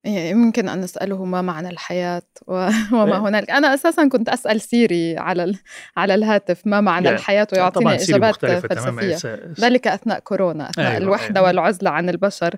[0.06, 3.18] يمكن أن نسأله ما معنى الحياة وما إيه.
[3.18, 5.54] هنالك أنا أساسا كنت أسأل سيري على
[5.98, 11.48] على الهاتف ما معنى الحياة ويعطيني إجابات فلسفية ذلك أثناء كورونا أثناء أيوة الوحدة أيوة.
[11.48, 12.56] والعزلة عن البشر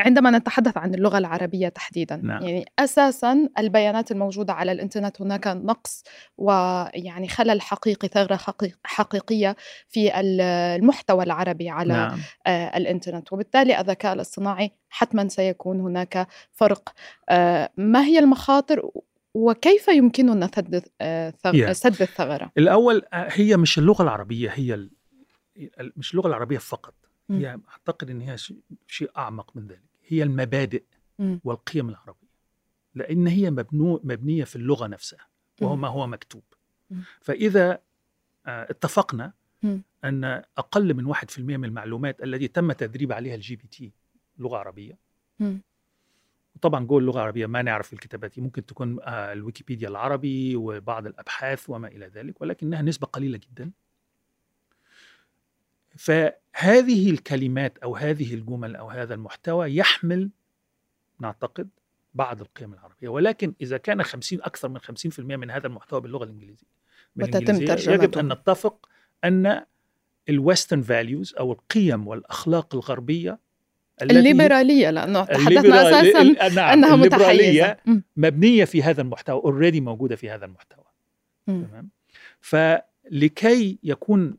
[0.00, 2.16] عندما نتحدث عن اللغة العربية تحديدا.
[2.16, 2.42] نعم.
[2.42, 6.02] يعني أساسا البيانات الموجودة على الإنترنت هناك نقص
[6.38, 8.40] ويعني خلل حقيقي ثغرة
[8.84, 9.56] حقيقية
[9.88, 12.20] في المحتوى العربي على نعم.
[12.46, 13.32] آه الإنترنت.
[13.32, 16.94] وبالتالي الذكاء الاصطناعي حتما سيكون هناك فرق.
[17.28, 18.90] آه ما هي المخاطر؟
[19.34, 21.34] وكيف يمكننا سد آه
[21.72, 24.88] سد الثغرة؟ الأول هي مش اللغة العربية هي
[25.96, 26.94] مش اللغة العربية فقط.
[27.30, 28.36] هي أعتقد أن هي
[28.86, 29.87] شيء أعمق من ذلك.
[30.08, 30.82] هي المبادئ
[31.44, 32.28] والقيم العربية.
[32.94, 35.26] لأن هي مبنو مبنية في اللغة نفسها
[35.60, 36.42] وهو ما هو مكتوب.
[37.20, 37.72] فإذا
[38.46, 39.32] آه، اتفقنا
[40.04, 40.24] أن
[40.58, 43.92] أقل من 1% من المعلومات التي تم تدريب عليها ال GPT
[44.38, 44.98] لغة عربية.
[46.60, 51.88] طبعا جوه اللغة العربية ما نعرف الكتابات ممكن تكون آه، الويكيبيديا العربي وبعض الأبحاث وما
[51.88, 53.70] إلى ذلك ولكنها نسبة قليلة جدا.
[55.98, 60.30] فهذه الكلمات أو هذه الجمل أو هذا المحتوى يحمل
[61.20, 61.68] نعتقد
[62.14, 66.66] بعض القيم العربية ولكن إذا كان 50 أكثر من 50% من هذا المحتوى باللغة الإنجليزية.
[67.16, 68.88] وتتم ترجمته يجب أن نتفق
[69.24, 69.62] أن
[70.28, 73.38] ال Western values أو القيم والأخلاق الغربية
[74.02, 77.76] الليبرالية لأنه تحدثنا أساسا نعم أنها متحيزة.
[78.16, 80.84] مبنية في هذا المحتوى already موجودة في هذا المحتوى.
[81.46, 81.88] تمام؟
[82.40, 84.36] فلكي يكون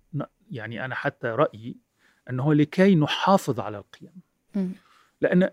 [0.51, 1.75] يعني أنا حتى رأيي
[2.29, 4.11] أنه لكي نحافظ على القيم.
[5.21, 5.49] لأن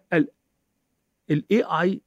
[1.30, 2.00] ال AI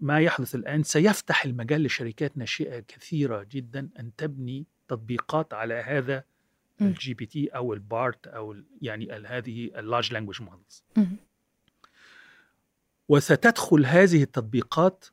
[0.00, 6.24] ما يحدث الآن سيفتح المجال لشركات ناشئة كثيرة جدا أن تبني تطبيقات على هذا
[6.80, 10.84] ال GPT أو ال Bard أو يعني هذه ال large language models
[13.08, 15.04] وستدخل هذه التطبيقات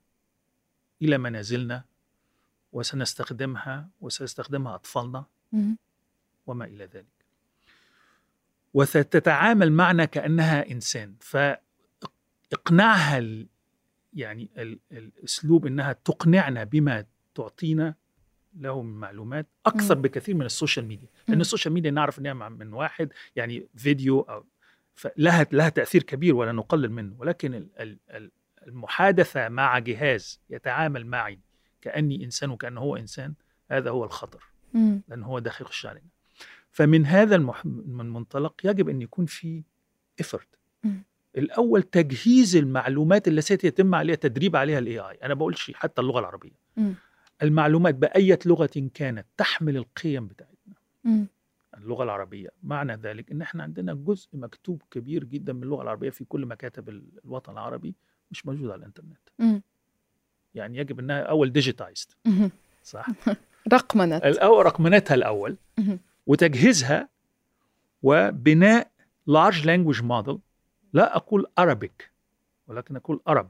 [1.02, 1.84] إلى منازلنا
[2.72, 5.26] وسنستخدمها وسيستخدمها أطفالنا.
[6.52, 7.06] وما إلى ذلك.
[8.74, 11.16] وستتعامل معنا كأنها إنسان.
[12.52, 13.24] فاقنعها
[14.14, 14.50] يعني
[14.92, 17.96] الأسلوب إنها تقنعنا بما تعطينا
[18.56, 20.02] له من معلومات أكثر م.
[20.02, 21.08] بكثير من ال social media.
[21.28, 24.46] لأن ال social media نعرف إنها من واحد يعني فيديو أو
[25.18, 27.16] لها لها تأثير كبير ولا نقلل منه.
[27.20, 27.68] ولكن
[28.68, 31.40] المحادثة مع جهاز يتعامل معي
[31.82, 33.34] كأني إنسان وكأنه هو إنسان
[33.72, 34.44] هذا هو الخطر.
[35.08, 36.08] لأن هو يخش علينا
[36.72, 39.64] فمن هذا المنطلق يجب أن يكون في
[40.20, 40.60] افرت
[41.38, 46.60] الأول تجهيز المعلومات اللي سيتم عليها تدريب عليها الاي اي أنا بقولش حتى اللغة العربية.
[46.78, 46.92] م.
[47.42, 50.76] المعلومات باية لغة كانت تحمل القيم بتاعتنا.
[51.04, 51.26] م.
[51.78, 52.50] اللغة العربية.
[52.64, 56.90] معنى ذلك إن إحنا عندنا جزء مكتوب كبير جدا من اللغة العربية في كل مكاتب
[57.26, 57.96] الوطن العربي
[58.32, 59.30] مش موجود على الإنترنت.
[59.40, 59.60] م.
[60.56, 62.08] يعني يجب إنها أول ديجيتايزد
[62.84, 63.08] صح؟
[63.74, 64.26] رقمنت.
[64.26, 65.58] الأول رقمنتها الأول.
[66.28, 67.10] وتجهيزها
[68.04, 68.92] وبناء
[69.30, 70.38] large language model.
[70.94, 72.06] لا أقول Arabic
[72.68, 73.50] ولكن أقول أرب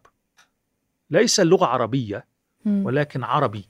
[1.10, 2.26] ليس اللغة عربية
[2.66, 3.70] ولكن عربي.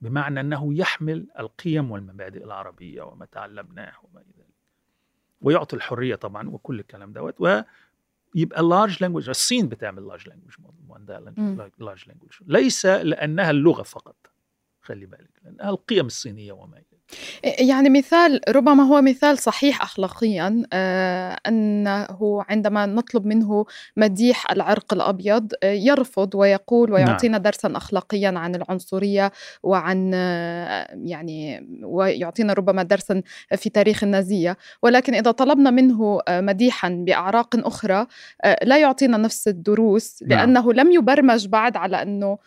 [0.00, 4.46] بمعنى أنه يحمل القيم والمبادئ العربية وما تعلمناه وما إلى ذلك.
[5.40, 7.40] ويعطي الحرية طبعا وكل الكلام دوت.
[7.40, 10.76] ويبقى large language الصين بتعمل large language model
[11.80, 12.42] large language.
[12.46, 14.16] ليس لأنها اللغة فقط
[14.82, 16.82] خلي بالك لأنها القيم الصينية وما
[17.42, 23.66] يعني مثال ربما هو مثال صحيح أخلاقيا آه، أنه عندما نطلب منه
[23.96, 26.98] مديح العرق الأبيض آه، يرفض ويقول نعم.
[26.98, 33.22] ويعطينا درسا أخلاقيا عن العنصرية وعن آه، يعني ويعطينا ربما درسا
[33.56, 38.06] في تاريخ النازية ولكن إذا طلبنا منه مديحا بأعراق أخرى
[38.62, 40.38] لا يعطينا نفس الدروس نعم.
[40.38, 42.38] لأنه لم يبرمج بعد على أنه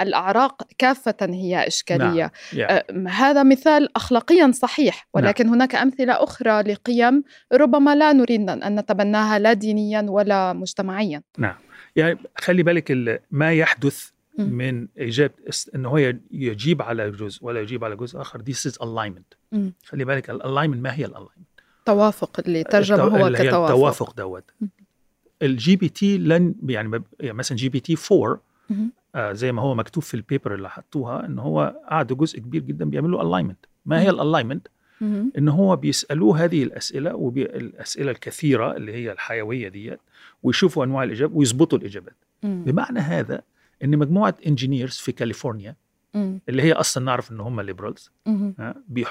[0.00, 2.82] الأعراق كافة هي إشكالية Yeah.
[3.08, 5.54] هذا مثال اخلاقيا صحيح ولكن نعم.
[5.54, 11.22] هناك أمثلة أخرى لقيم ربما لا نريد ان نتبناها لا دينيا ولا مجتمعيا.
[11.38, 11.54] نعم.
[11.96, 15.34] يعني خلي بالك ال- ما يحدث من اجابه
[15.74, 18.38] انه هو يجيب على جزء ولا يجيب على جزء آخر.
[18.42, 19.56] This is alignment.
[19.84, 21.48] خلي بالك ال alignment ما هي ال alignment
[21.86, 23.70] توافق اللي ترجمه هو اللي هي كتوافق.
[23.74, 24.44] التوافق دوت.
[25.42, 28.40] ال GPT لن يعني, يعني مثلا GPT 4
[28.70, 28.92] مهم.
[29.14, 32.62] آه زي ما هو مكتوب في ال paper اللي حطوها إن هو قعدوا جزء كبير
[32.62, 34.10] جدا بيعملوا alignment ما هي.
[34.10, 34.68] ال alignment.
[35.38, 40.00] إن هو بيسألوه هذه الأسئلة والاسئله الكثيرة اللي هي الحيوية ديت
[40.42, 42.16] ويشوفوا أنواع الإجابة ويظبطوا الإجابات.
[42.42, 43.42] بمعنى هذا
[43.84, 45.76] إن مجموعة engineers في كاليفورنيا.
[46.48, 48.10] اللي هي أصلا نعرف إن هم liberals.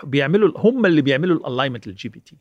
[0.03, 2.35] بيعملوا هم اللي بيعملوا ال alignment لل GPT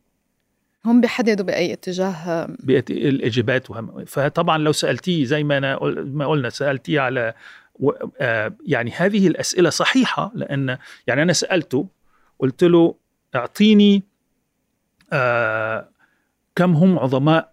[0.84, 2.48] هم بيحددوا بأي اتجاه
[2.90, 7.34] الإجابات وهم فطبعا لو سألتيه زي ما أنا ما قلنا سألتيه على
[7.74, 11.88] و- آه، يعني هذه الأسئلة صحيحة لأن يعني أنا سألته
[12.38, 12.94] قلت له
[13.34, 14.02] اعطيني
[15.12, 15.88] آه،
[16.54, 17.52] كم هم عظماء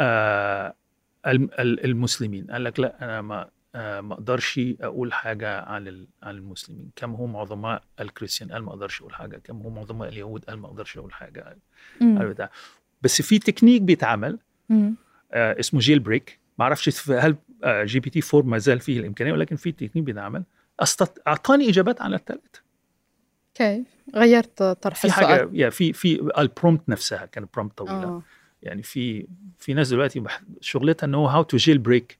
[0.00, 0.74] آه،
[1.26, 2.46] الم- ال- المسلمين.
[2.50, 6.90] قال لك لا أنا ما آه، ما أقدرش أقول حاجة عن عن المسلمين.
[6.96, 9.36] كم هم عظماء الكريستيان؟ قال ما أقدرش أقول حاجة.
[9.44, 11.56] كم هم عظماء اليهود؟ قال ما أقدرش أقول حاجة.
[12.30, 12.50] بتاع.
[13.02, 14.38] بس في تكنيك بيتعمل.
[15.32, 16.38] آه اسمه jailbreak.
[16.58, 20.44] ما أعرفش هل آه GPT 4 ما زال فيه الإمكانية ولكن في تكنيك بيتعمل.
[21.26, 22.62] أعطاني إجابات على الثلاثه
[23.54, 28.04] كيف؟ غيرت طرح في السؤال حاجة يا في في ال prompt نفسها كانت prompt طويلة
[28.04, 28.22] آه.
[28.62, 29.26] يعني في
[29.58, 30.22] في ناس دلوقتي
[30.60, 32.18] شغلتها انه how to jailbreak.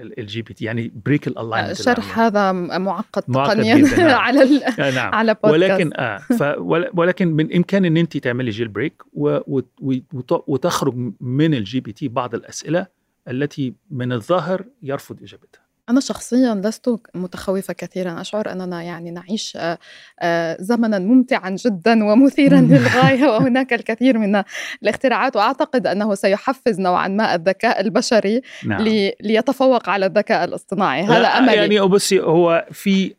[0.00, 4.20] ال GPT يعني break ال alignment شرح هذا معقد معقد تقنيا نعم.
[4.20, 4.94] على ال...
[4.94, 9.28] نعم على بودكاست ولكن آه ف ول- ولكن من امكان إن انت تعملي jailbreak و
[9.46, 12.86] و وت- وتخرج من ال GPT بعض الأسئلة
[13.28, 18.20] التي من الظاهر يرفض إجابتها أنا شخصيا لست متخوفة كثيرا.
[18.20, 19.78] أشعر أننا يعني نعيش آه،
[20.20, 24.42] آه، زمنا ممتعا جدا ومثيرا للغاية وهناك الكثير من
[24.82, 25.36] الاختراعات.
[25.36, 28.82] وأعتقد أنه سيحفز نوعا ما الذكاء البشري نعم.
[28.82, 31.02] لي- ليتفوق على الذكاء الاصطناعي.
[31.02, 31.54] هذا أملي.
[31.56, 33.14] يعني بصي هو في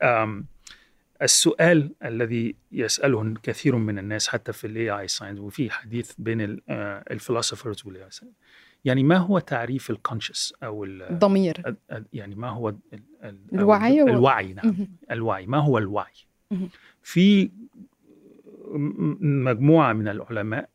[1.21, 6.61] السؤال الذي يسأله الكثير من الناس حتى في ال AI science وفي حديث بين
[7.11, 8.09] ال philosophers وال AI
[8.85, 11.77] يعني ما هو تعريف ال conscious أو ال- ضمير.
[11.91, 12.77] ال- يعني ما هو ال-
[13.23, 14.67] ال- أو الوعي و- الوعي نعم.
[14.67, 14.87] مهم.
[15.11, 15.45] الوعي.
[15.45, 16.13] ما هو الوعي؟
[16.51, 16.69] مهم.
[17.01, 17.51] في
[19.21, 20.69] مجموعة من العلماء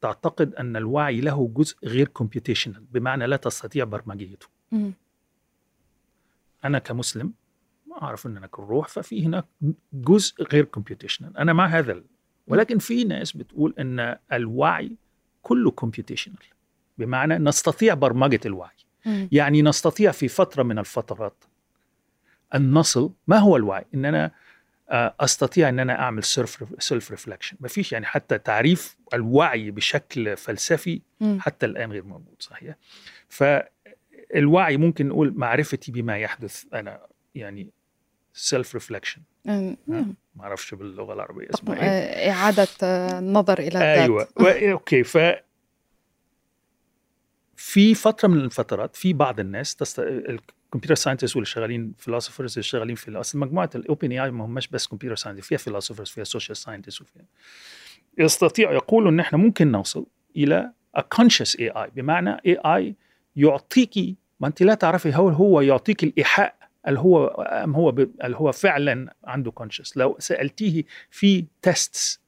[0.00, 4.46] تعتقد أن الوعي له جزء غير computational بمعنى لا تستطيع برمجيته.
[4.72, 4.92] مم.
[6.64, 7.32] أنا كمسلم
[8.02, 9.44] أعرف أن هناك الروح ففي هناك
[9.92, 12.02] جزء غير computational أنا مع هذا
[12.46, 14.96] ولكن في ناس بتقول أن الوعي
[15.42, 16.36] كله computational
[16.98, 18.70] بمعنى نستطيع برمجة الوعي.
[19.32, 21.44] يعني نستطيع في فترة من الفترات
[22.54, 24.30] أن نصل ما هو الوعي؟ إن أنا
[24.90, 30.36] آه، أستطيع إن أنا أعمل self self reflection ما فيش يعني حتى تعريف الوعي بشكل
[30.36, 31.02] فلسفي.
[31.38, 32.74] حتى الآن غير موجود صحيح؟
[33.28, 37.00] فالوعي ممكن نقول معرفتي بما يحدث أنا
[37.34, 37.70] يعني
[38.34, 39.22] self reflection.
[39.44, 41.88] ما أعرفش باللغة العربية اسمها إيه.
[41.88, 43.82] آه، إعادة آه، النظر إلى الذات.
[43.82, 44.28] أيوه.
[44.72, 45.02] okay.
[45.02, 45.18] ف
[47.68, 49.98] في فترة من الفترات في بعض الناس تست...
[49.98, 54.68] ال computer scientist واللي شغالين philosophers اللي شغالين في أصل مجموعة ال OpenAI ما هماش
[54.68, 57.24] بس computer scientist فيها philosophers فيها social scientist وفيها
[58.18, 62.92] يستطيع يقولوا إن إحنا ممكن نوصل إلى a conscious AI بمعنى AI
[63.36, 66.54] يعطيكي ما أنت لا تعرفي هو هو يعطيك الإيحاء
[66.88, 67.98] اللي هو أم هو ب...
[68.24, 72.20] اللي هو فعلا عنده conscious لو سألتيه في tests.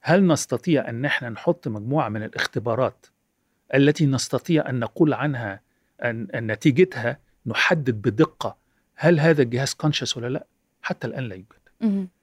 [0.00, 3.06] هل نستطيع إن إحنا نحط مجموعة من الاختبارات
[3.74, 5.60] التي نستطيع أن نقول عنها
[6.02, 8.56] أن نتيجتها نحدد بدقة
[8.94, 10.46] هل هذا الجهاز conscious ولا لا؟
[10.82, 11.46] حتى الآن لا يوجد.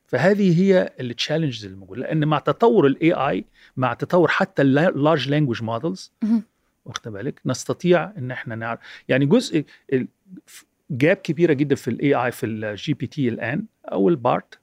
[0.08, 3.46] فهذه هي ال challenges الموجوده لأن مع تطور ال AI
[3.78, 6.12] مع تطور حتى ال large language models.
[6.86, 9.66] واخد بالك نستطيع إن إحنا نعرف يعني جزء
[10.92, 14.60] gap كبيرة جدا في ال AI في ال GPT الآن أو ال Bard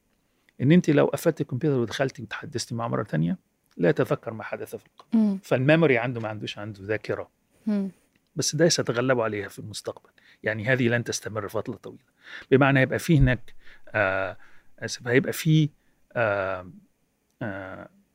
[0.61, 3.38] إن أنت لو قفلت الكمبيوتر ودخلتي وتحدثتي معه مرة ثانية
[3.77, 5.39] لا يتذكر ما حدث في القبل مم.
[5.42, 7.29] فال memory عنده ما عندوش عنده ذاكرة
[7.67, 7.91] مم.
[8.37, 10.11] بس ده سيتغلبوا عليها في المستقبل
[10.43, 12.03] يعني هذه لن تستمر فترة طويلة
[12.51, 13.55] بمعنى يبقى في هناك
[13.89, 14.37] آه
[14.79, 15.68] اسف هيبقى في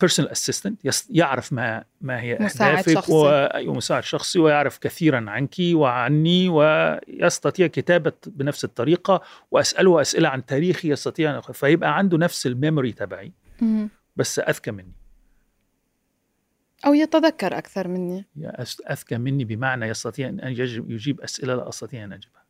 [0.02, 3.68] personal assistant يعرف ما ما هي مساعد أهدافك شخصي.
[3.68, 11.42] ومساعد شخصي ويعرف كثيرا عنك وعني ويستطيع كتابة بنفس الطريقة وأسأله أسئلة عن تاريخي يستطيع
[11.42, 13.32] فيبقى عنده نفس ال memory تبعي.
[14.16, 14.94] بس أذكى مني
[16.86, 18.26] أو يتذكر أكثر مني.
[18.92, 22.44] أذكى مني بمعنى يستطيع يجب- يجيب أسئلة لا أستطيع أن أجيبها.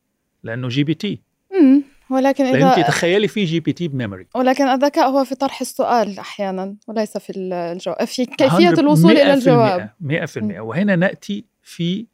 [0.43, 1.21] لأنه GPT
[1.61, 1.83] مم.
[2.09, 4.27] ولكن إذا تخيلي في GPT ب memory.
[4.35, 9.89] ولكن الذكاء هو في طرح السؤال أحيانا وليس في الجواب في كيفية الوصول إلى الجواب.
[9.99, 12.05] 100% وهنا نأتي في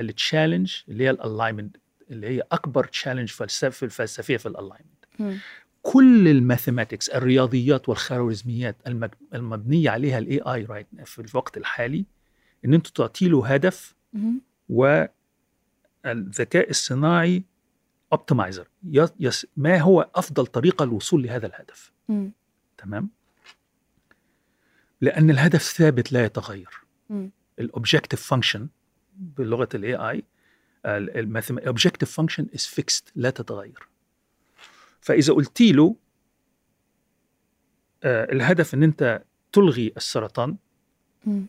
[0.00, 1.76] ال challenge اللي هي ال alignment
[2.10, 5.32] اللي هي أكبر challenge فلسفه الفلسفية في ال alignment.
[5.82, 8.76] كل ال mathematics الرياضيات والخوارزميات
[9.34, 12.04] المبنية عليها ال AI right في الوقت الحالي
[12.64, 13.94] إن أنتوا تعطي له هدف.
[14.68, 17.44] والذكاء الصناعي
[18.12, 18.68] optimizer
[19.56, 21.92] ما هو أفضل طريقة للوصول لهذا الهدف.
[22.78, 23.08] تمام
[25.00, 26.70] لأن الهدف ثابت لا يتغير.
[27.58, 28.68] ال objective function
[29.16, 30.24] بلغة ال AI
[30.86, 33.88] ال objective function is fixed لا تتغير
[35.02, 35.96] فإذا قلت له
[38.04, 39.22] آه، الهدف إن أنت
[39.52, 40.56] تلغي السرطان
[41.26, 41.46] مم.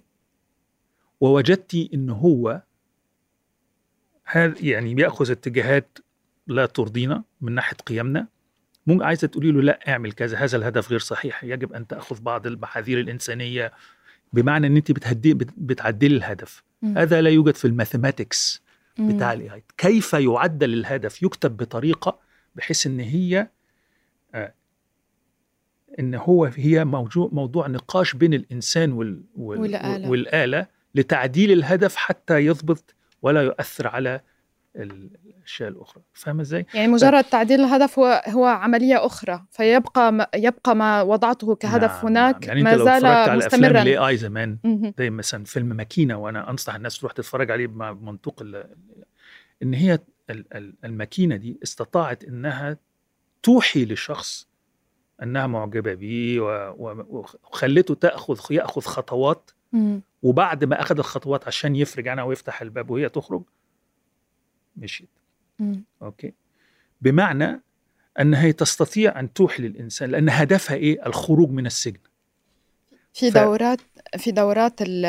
[1.21, 2.61] ووجدتي إن هو
[4.25, 5.97] هذا يعني بيأخذ اتجاهات
[6.47, 8.27] لا ترضينا من ناحية قيمنا
[8.87, 12.47] ممكن عايزة تقولي له لا اعمل كذا هذا الهدف غير صحيح يجب أن تأخذ بعض
[12.47, 13.71] المحاذير الإنسانية
[14.33, 16.97] بمعنى إن أنت بتهدي بت- بتعدلي الهدف مم.
[16.97, 18.63] هذا لا يوجد في ال mathematics.
[18.99, 22.19] بتاع ال AI كيف يعدل الهدف يكتب بطريقة
[22.55, 23.47] بحيث إن هي
[24.35, 24.53] آه،
[25.99, 30.09] إن هو هي موضوع موضوع نقاش بين الإنسان وال وال والآلة.
[30.09, 34.21] والآلة لتعديل الهدف حتى يضبط ولا يؤثر على
[34.75, 40.75] الأشياء الأخرى فاهم إزاي يعني مجرد تعديل الهدف هو هو عملية أخرى فيبقى ما يبقى
[40.75, 42.43] ما وضعته كهدف نعم، هناك نعم.
[42.43, 44.57] يعني ما زال على أفلام مستمرا الاي اي زمان.
[44.97, 48.75] زي مثلا فيلم ماكينة وأنا أنصح الناس تروح تتفرج عليه بمنطوق ال-
[49.63, 49.99] إن هي
[50.85, 52.77] الماكينة دي استطاعت إنها
[53.43, 54.47] توحي لشخص
[55.23, 55.95] إنها معجبة
[56.39, 59.51] و- وخلته تأخذ يأخذ خطوات.
[60.23, 63.43] وبعد ما أخذ الخطوات عشان يفرج عنها ويفتح الباب وهي تخرج
[64.77, 65.09] مشيت.
[66.01, 66.33] أوكي
[67.01, 67.61] بمعنى
[68.19, 71.99] انها تستطيع أن توحي للإنسان لأن هدفها إيه الخروج من السجن
[73.13, 73.79] في ف- دورات
[74.17, 75.05] في دورات ال-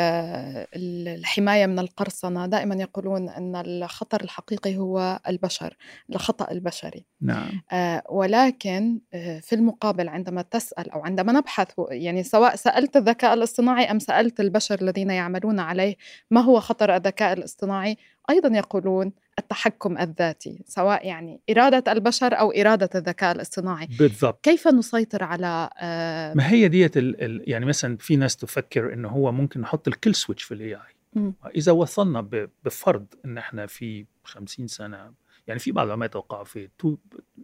[0.75, 5.77] ال- الحماية من القرصنة دائما يقولون أن الخطر الحقيقي هو البشر
[6.09, 7.05] الخطأ البشري.
[7.21, 7.61] نعم.
[7.71, 13.91] آه، ولكن آه، في المقابل عندما تسأل أو عندما نبحث يعني سواء سألت الذكاء الاصطناعي
[13.91, 15.95] أم سألت البشر الذين يعملون عليه
[16.31, 17.97] ما هو خطر الذكاء الاصطناعي
[18.29, 25.23] أيضا يقولون التحكم الذاتي سواء يعني إرادة البشر أو إرادة الذكاء الاصطناعي بالضبط كيف نسيطر
[25.23, 29.61] على آه، ما هي ديت ال ال يعني مثلا في ناس تفكر إنه هو ممكن
[29.61, 31.31] نحط ال kill switch في الاي اي.
[31.55, 35.11] إذا وصلنا بفرض إن إحنا في 50 سنة
[35.47, 36.97] يعني في بعض العلماء توقعوا في تو-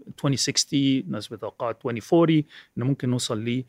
[0.08, 2.44] 2060 ناس بتوقعوا 2040
[2.78, 3.64] إنه ممكن نوصل ل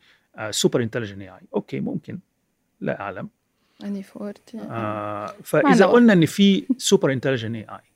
[0.50, 2.18] super intelligent AI okay ممكن
[2.80, 3.28] لا أعلم
[3.84, 5.86] 2040 آه معنى فإذا.
[5.86, 7.91] قلنا إن في super intelligent AI.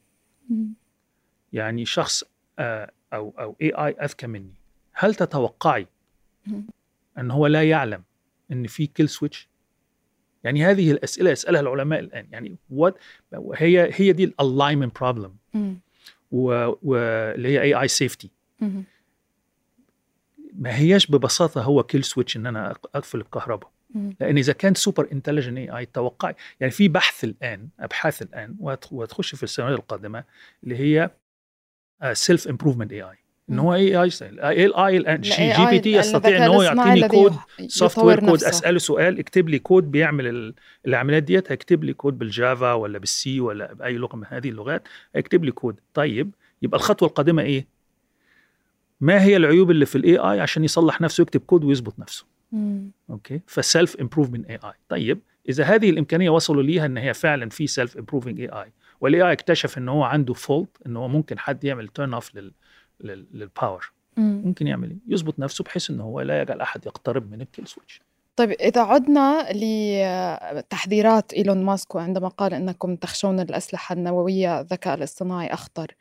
[1.53, 2.24] يعني شخص
[2.59, 4.55] آه أو أو AI أذكى مني
[4.92, 5.86] هل تتوقعي.
[7.18, 8.03] أن هو لا يعلم
[8.53, 9.49] إن في kill switch
[10.44, 12.94] يعني هذه الأسئلة يسألها العلماء الآن يعني what
[13.55, 15.36] هي هي دي ال alignment problem.
[16.32, 18.30] واللي هي AI safety.
[20.53, 23.70] ما هياش ببساطة هو kill switch إن أنا اقفل الكهرباء.
[24.20, 29.34] لأن إذا كان super intelligent AI توقعي يعني في بحث الآن أبحاث الآن وهت- وهتخش
[29.34, 30.24] في السنوات القادمة
[30.64, 31.11] اللي هي
[32.12, 33.16] self improvement AI
[33.51, 33.59] إن.
[33.59, 37.36] هو AI الآن ال AI GPT يستطيع إن هو يعطيني code
[37.68, 38.28] software code.
[38.49, 40.55] أسأله سؤال اكتب لي كود بيعمل ال-
[40.86, 44.49] العمليات ديت هيكتب لي code بال Java ولا بال C ولا بأي لغة من هذه
[44.49, 46.30] اللغات هيكتب لي كود طيب
[46.62, 47.66] يبقى الخطوة القادمة إيه؟
[49.01, 52.90] ما هي العيوب اللي في ال AI عشان يصلح نفسه يكتب كود ويظبط نفسه؟ مم.
[53.11, 58.40] okay؟ ف self-improvement AI طيب إذا هذه الإمكانية وصلوا ليها إن هي فعلا في self-improving
[58.40, 62.34] AI وال AI اكتشف إن هو عنده fault إن هو ممكن حد يعمل turn off
[62.34, 62.53] لل
[63.01, 64.42] لل- لل power مم.
[64.44, 67.66] ممكن يعمل إيه؟ يظبط نفسه بحيث إن هو لا يجعل أحد يقترب من ال kill
[67.68, 68.01] switch
[68.36, 69.47] طيب إذا عدنا
[70.53, 75.94] لتحذيرات إيلون ماسك عندما قال أنكم تخشون الأسلحة النووية الذكاء الاصطناعي أخطر.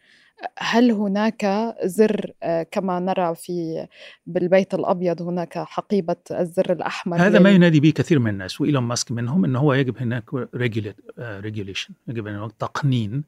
[0.57, 3.87] هل هناك زر آه، كما نرى في
[4.27, 9.11] بالبيت الأبيض هناك حقيبة الزر الأحمر هذا ما ينادي به كثير من الناس وإيلون ماسك
[9.11, 10.23] منهم إن هو يجب هناك
[11.25, 13.23] regulation يجب ان هناك تقنين.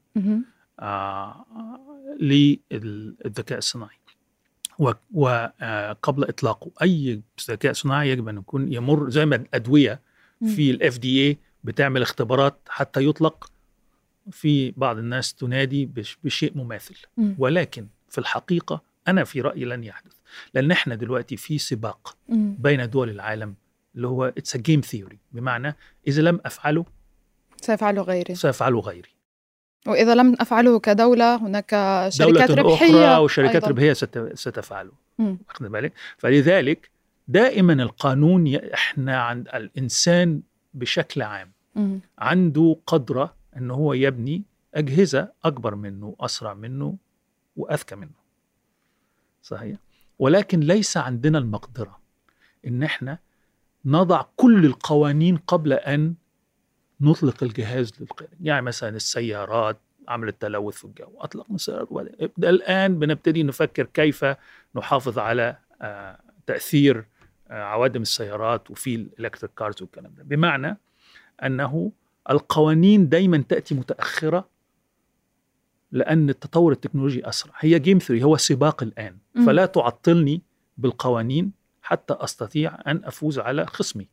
[0.80, 1.44] آه،
[2.20, 3.98] للذكاء الصناعي
[5.14, 10.00] وقبل إطلاقه أي ذكاء صناعي يجب أن يكون يمر زي ما الأدوية
[10.46, 13.50] في ال FDA بتعمل اختبارات حتى يطلق
[14.30, 15.90] في بعض الناس تنادي
[16.24, 16.96] بشيء مماثل.
[17.38, 20.12] ولكن في الحقيقة أنا في رأيي لن يحدث.
[20.54, 22.16] لأن إحنا دلوقتي في سباق
[22.58, 23.54] بين دول العالم
[23.96, 25.76] اللي هو it's game theory بمعنى
[26.06, 26.84] إذا لم أفعله
[27.56, 28.34] سيفعله غيري.
[28.34, 29.08] سيفعله غيري.
[29.86, 31.70] وإذا لم أفعله كدولة هناك
[32.08, 33.68] شركات دولة ربحية أخرى وشركات أيضاً.
[33.68, 33.92] ربحية
[34.34, 34.92] ستفعله.
[35.18, 36.90] واخد بالك؟ فلذلك
[37.28, 38.54] دائما القانون.
[38.54, 40.40] إحنا عند الإنسان
[40.74, 41.52] بشكل عام.
[42.18, 44.42] عنده قدرة إن هو يبني
[44.74, 46.96] أجهزة أكبر منه أسرع منه
[47.56, 48.18] وأذكى منه.
[49.42, 49.78] صحيح؟
[50.18, 51.98] ولكن ليس عندنا المقدرة
[52.66, 53.18] إن إحنا
[53.84, 56.14] نضع كل القوانين قبل أن
[57.00, 58.36] نطلق الجهاز للقيادة.
[58.40, 59.78] يعني مثلا السيارات
[60.08, 61.88] عملت تلوث في الجو أطلقنا السيارات
[62.38, 64.24] الآن بنبتدي نفكر كيف
[64.76, 67.04] نحافظ على آه، تأثير
[67.50, 70.22] آه، عوادم السيارات وفي ال electric cars والكلام ده.
[70.24, 70.76] بمعنى
[71.42, 71.92] أنه
[72.30, 74.48] القوانين دايما تأتي متأخرة
[75.92, 77.54] لأن التطور التكنولوجي أسرع.
[77.58, 79.16] هي game theory هو سباق الآن.
[79.46, 80.42] فلا تعطلني
[80.78, 81.52] بالقوانين
[81.82, 84.06] حتى أستطيع أن أفوز على خصمي.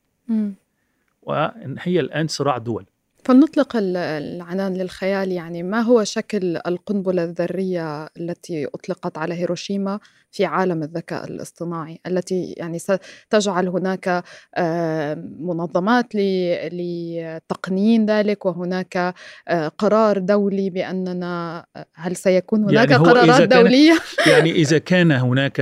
[1.21, 2.85] وإن هي الآن صراع دول.
[3.25, 9.99] فلنطلق العنان للخيال يعني ما هو شكل القنبلة الذرية التي أطلقت على هيروشيما
[10.31, 14.23] في عالم الذكاء الاصطناعي التي يعني ستجعل هناك
[15.39, 16.15] منظمات
[16.71, 19.13] لتقنين ذلك وهناك
[19.77, 23.99] قرار دولي بأننا هل سيكون هناك يعني قرارات إذا دولية؟
[24.31, 25.59] يعني إذا كان هناك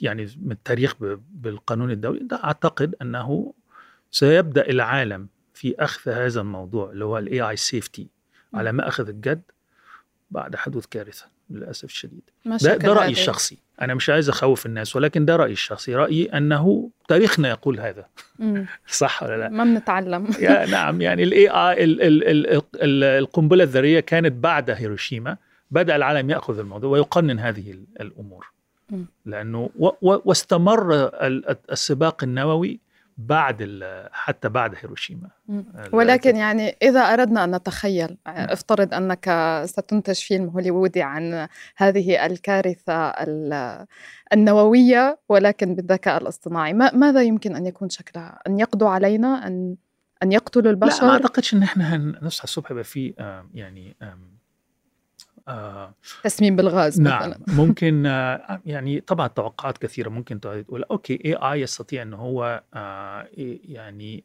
[0.00, 0.94] يعني من التاريخ
[1.30, 3.52] بالقانون الدولي أعتقد أنه
[4.10, 5.28] سيبدأ العالم
[5.62, 8.08] في أخذ هذا الموضوع اللي هو ال AI safety
[8.54, 9.42] على ما أخذ الجد
[10.30, 12.30] بعد حدوث كارثة للأسف الشديد.
[12.44, 13.58] ده, ده رأيي الشخصي.
[13.80, 15.94] أنا مش عايز أخوف الناس ولكن ده رأيي الشخصي.
[15.94, 18.06] رأيي أنه تاريخنا يقول هذا.
[18.88, 20.28] صح ولا لا؟ ما بنتعلم.
[20.40, 21.84] يا نعم يعني الاي اي
[23.18, 25.36] القنبلة الذرية كانت بعد هيروشيما
[25.70, 28.52] بدأ العالم يأخذ الموضوع ويقنن هذه الأمور.
[29.26, 29.70] لأنه
[30.02, 31.10] واستمر
[31.72, 32.80] السباق النووي
[33.26, 33.80] بعد
[34.12, 35.28] حتى بعد هيروشيما
[35.92, 39.30] ولكن يعني إذا أردنا أن نتخيل افترض أنك
[39.66, 43.12] ستنتج فيلم هوليوودي عن هذه الكارثة
[44.32, 49.76] النووية ولكن بالذكاء الاصطناعي ماذا يمكن أن يكون شكلها؟ أن يقضوا علينا؟ أن
[50.22, 53.14] أن يقتلوا البشر؟ لا ما أعتقدش أن إحنا نصحى الصبح يبقى في
[53.54, 53.96] يعني
[56.24, 57.44] تسميم بالغاز نعم مثلا.
[57.64, 63.28] ممكن آه يعني طبعا توقعات كثيرة ممكن تقول okay AI يستطيع ان هو آه
[63.68, 64.24] يعني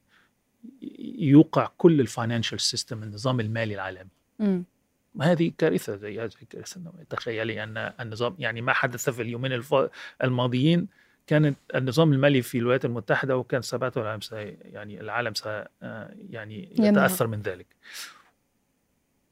[1.20, 4.10] يوقع كل ال financial system النظام المالي العالمي
[4.40, 4.62] م.
[5.22, 9.64] هذه كارثة زي هذه الكارثه تخيلي أن النظام يعني ما حدث في اليومين
[10.24, 10.88] الماضيين
[11.28, 14.20] كانت النظام المالي في الولايات المتحدة وكان ثبات العالم
[14.62, 17.66] يعني العالم آه، يعني يتأثر من ذلك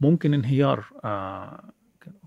[0.05, 1.63] ممكن انهيار آه،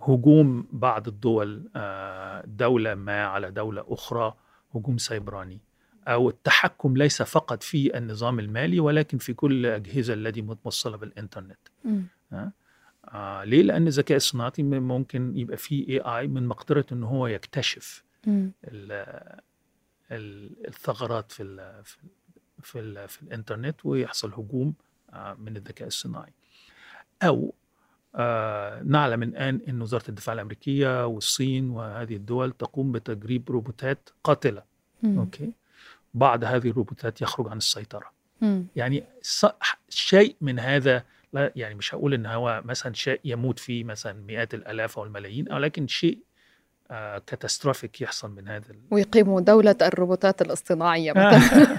[0.02, 4.34] هجوم بعض الدول آه، دولة ما على دولة أخرى
[4.74, 5.60] هجوم سيبراني.
[6.08, 11.58] أو التحكم ليس فقط في النظام المالي ولكن في كل الأجهزة التي متوصلة بالإنترنت.
[13.14, 18.04] آه ليه؟ لأن الذكاء الصناعي ممكن يبقى فيه اي اي من مقدرته أنه هو يكتشف
[20.12, 22.08] الثغرات في ال في ال
[22.62, 24.74] في, ال في الإنترنت ويحصل هجوم
[25.12, 26.32] آه من الذكاء الصناعي.
[27.22, 27.54] أو
[28.18, 34.62] آه نعلم الآن أن وزارة الدفاع الأمريكية والصين وهذه الدول تقوم بتجريب روبوتات قاتلة.
[35.04, 35.52] okay
[36.14, 38.10] بعض هذه الروبوتات يخرج عن السيطرة.
[38.76, 39.04] يعني
[39.88, 44.54] شيء من هذا لا يعني مش هقول إن هو مثلا شيء يموت فيه مثلا مئات
[44.54, 46.18] الآلاف أو الملايين ولكن شيء
[46.90, 51.78] آه catastrophic يحصل من هذا ويقيموا دولة الروبوتات الاصطناعية مثلا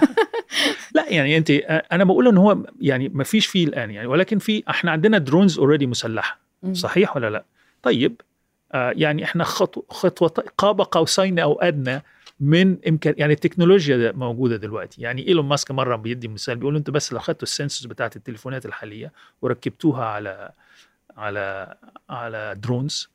[0.94, 1.50] لا يعني انت
[1.92, 5.58] أنا بقول إن هو يعني ما فيش فيه الآن يعني ولكن في إحنا عندنا drones
[5.58, 6.38] already مسلحة
[6.72, 7.44] صحيح ولا لا؟
[7.82, 8.20] طيب
[8.72, 10.28] آه يعني إحنا خطوة خطوه
[10.58, 12.02] قاب قوسين أو أدنى
[12.40, 15.02] من إمكان يعني التكنولوجيا موجودة دلوقتي.
[15.02, 18.66] يعني إيلون ماسك مرة بيدي مثال بيقول إنتوا بس لو اخذتوا ال sensors بتاعت التليفونات
[18.66, 19.12] الحالية
[19.42, 20.52] وركبتوها على
[21.16, 21.74] على
[22.10, 23.10] على drones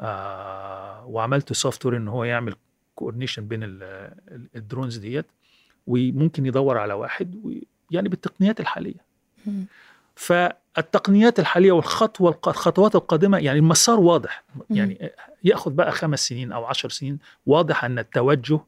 [0.00, 2.54] آه وعملتوا software إن هو يعمل
[2.94, 3.60] coordination بين
[4.56, 5.26] ال drones ديت
[5.86, 7.60] وممكن يدور على واحد
[7.90, 9.12] يعني بالتقنيات الحالية.
[10.14, 14.44] فالتقنيات الحالية والخطوة الخطوات القادمة يعني المسار واضح.
[14.70, 15.10] يعني
[15.44, 17.18] يأخذ بقى خمس سنين أو عشر سنين.
[17.46, 18.60] واضح أن التوجه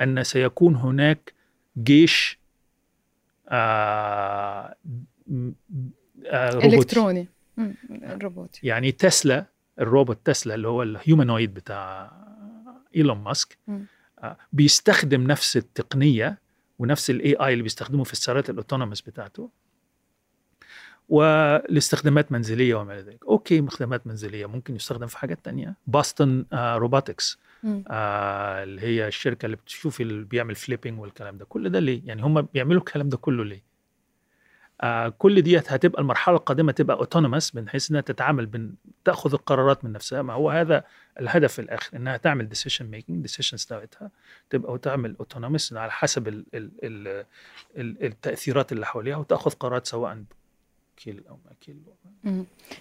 [0.00, 1.32] أن سيكون هناك
[1.82, 2.38] جيش
[3.48, 4.74] آه
[6.26, 7.28] آه إلكتروني.
[8.22, 9.44] روبوتي يعني تسلا
[9.80, 12.12] الروبوت تسلا اللي هو ال humanoid بتاع
[12.96, 13.58] إيلون ماسك
[14.18, 16.38] آه، بيستخدم نفس التقنية
[16.78, 19.50] ونفس ال AI اللي بيستخدمه في السيارات ال autonomous بتاعته
[21.08, 23.24] والاستخدامات منزلية وما إلى ذلك.
[23.24, 25.74] okay استخدامات منزلية ممكن يستخدم في حاجات تانية.
[25.86, 27.38] بوسطن آه robotics
[27.88, 31.44] آه اللي هي الشركة اللي بتشوف اللي بيعمل flipping والكلام ده.
[31.44, 33.62] كل ده ليه؟ يعني هم بيعملوا الكلام ده كله ليه؟
[34.80, 38.72] آه كل ديت هتبقى المرحلة القادمة تبقى autonomous من حيث إنها تتعامل بن...
[39.04, 40.22] تأخذ القرارات من نفسها.
[40.22, 40.84] ما هو هذا
[41.20, 44.10] الهدف في الآخر إنها تعمل decision making decisions بتاعتها
[44.50, 47.24] تبقى وتعمل autonomous على حسب ال ال ال
[47.76, 50.24] ال التأثيرات اللي حواليها وتأخذ قرارات سواء
[50.96, 51.76] kill أو ما kill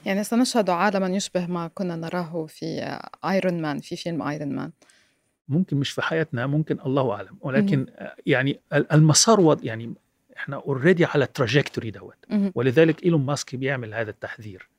[0.06, 4.72] يعني سنشهد عالما يشبه ما كنا نراه في Iron Man في فيلم Iron Man
[5.50, 7.38] ممكن مش في حياتنا ممكن الله أعلم.
[7.42, 8.08] ولكن مم.
[8.26, 9.94] يعني المسار يعني
[10.38, 12.26] إحنا already على ال trajectory دوت.
[12.56, 14.70] ولذلك إيلون ماسك بيعمل هذا التحذير.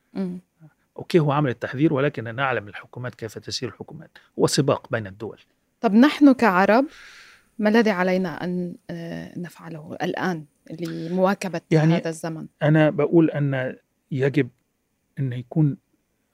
[0.97, 4.11] okay هو عمل التحذير ولكن نعلم الحكومات كيف تسير الحكومات.
[4.39, 5.41] هو سباق بين الدول.
[5.81, 6.87] طب نحن كعرب
[7.59, 10.45] ما الذي علينا أن آه، نفعله الآن
[10.81, 13.77] لمواكبة يعني هذا الزمن؟ أنا بقول أن
[14.11, 14.49] يجب
[15.19, 15.77] أن يكون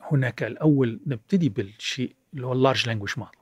[0.01, 3.41] هناك الأول نبتدي بالشيء اللي هو ال large language model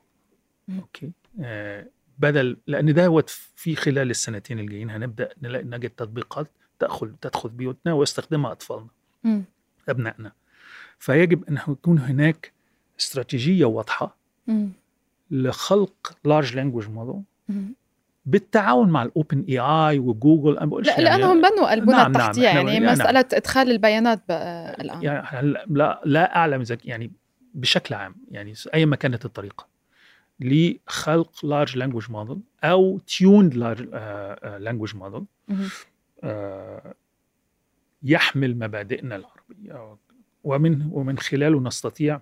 [0.78, 1.86] okay؟ آه
[2.22, 3.24] بدل لأن ده
[3.56, 6.46] في خلال السنتين الجايين هنبدأ نلاقي نجد تطبيقات
[6.78, 8.88] تأخذ تدخل بيوتنا ويستخدمها أطفالنا
[9.24, 9.40] م.
[9.88, 10.32] أبنائنا.
[10.98, 12.52] فيجب أن يكون هناك
[13.00, 14.16] استراتيجية واضحة
[14.46, 14.66] م.
[15.30, 17.22] لخلق large language model
[18.26, 22.68] بالتعاون مع ال OpenAI و Google أنا لا يعني لأنهم بنوا البنى نعم التحتيه نعم
[22.68, 25.02] يعني نعم مسألة إدخال البيانات الآن.
[25.02, 27.12] يعني لا لا أعلم إذا يعني
[27.54, 29.71] بشكل عام يعني أي ما كانت الطريقة.
[30.40, 33.88] لخلق large language model أو tuned large
[34.62, 35.24] language model
[38.02, 39.96] يحمل مبادئنا العربية.
[40.44, 42.20] ومن ومن خلاله نستطيع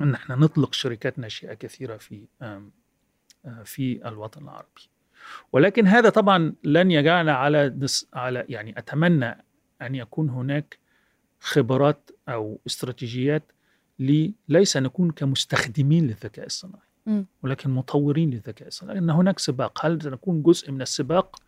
[0.00, 2.62] إن إحنا نطلق شركات ناشئة كثيرة في آه،
[3.64, 4.88] في الوطن العربي.
[5.52, 9.44] ولكن هذا طبعا لن يجعلنا على على يعني أتمنى
[9.82, 10.78] أن يكون هناك
[11.40, 13.52] خبرات أو استراتيجيات
[14.48, 16.87] ليس نكون كمستخدمين للذكاء الصناعي.
[17.42, 19.86] ولكن مطورين للذكاء الصناعي ان هناك سباق.
[19.86, 21.42] هل سنكون جزء من السباق؟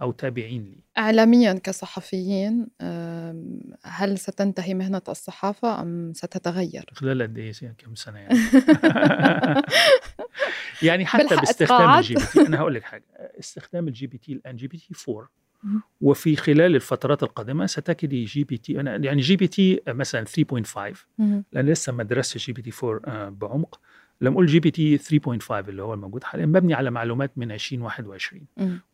[0.00, 2.66] أو تابعين لي؟ اعلاميا كصحفيين
[3.84, 8.38] هل ستنتهي مهنة الصحافة أم ستتغير؟ خلال قد إيه؟ كم سنة يعني؟
[10.82, 12.40] يعني حتى باستخدام ال GPT.
[12.46, 13.04] أنا هقول لك حاجة.
[13.40, 15.28] استخدام ال GPT الآن GPT 4
[16.00, 20.96] وفي خلال الفترات القادمة ستجدي جي بي تي يعني جي بي تي مثلا 3.5
[21.52, 23.80] لأن لسه ما درستش GPT 4 بعمق.
[24.20, 28.42] لما أقول GPT 3.5 اللي هو الموجود حاليا مبني على معلومات من 2021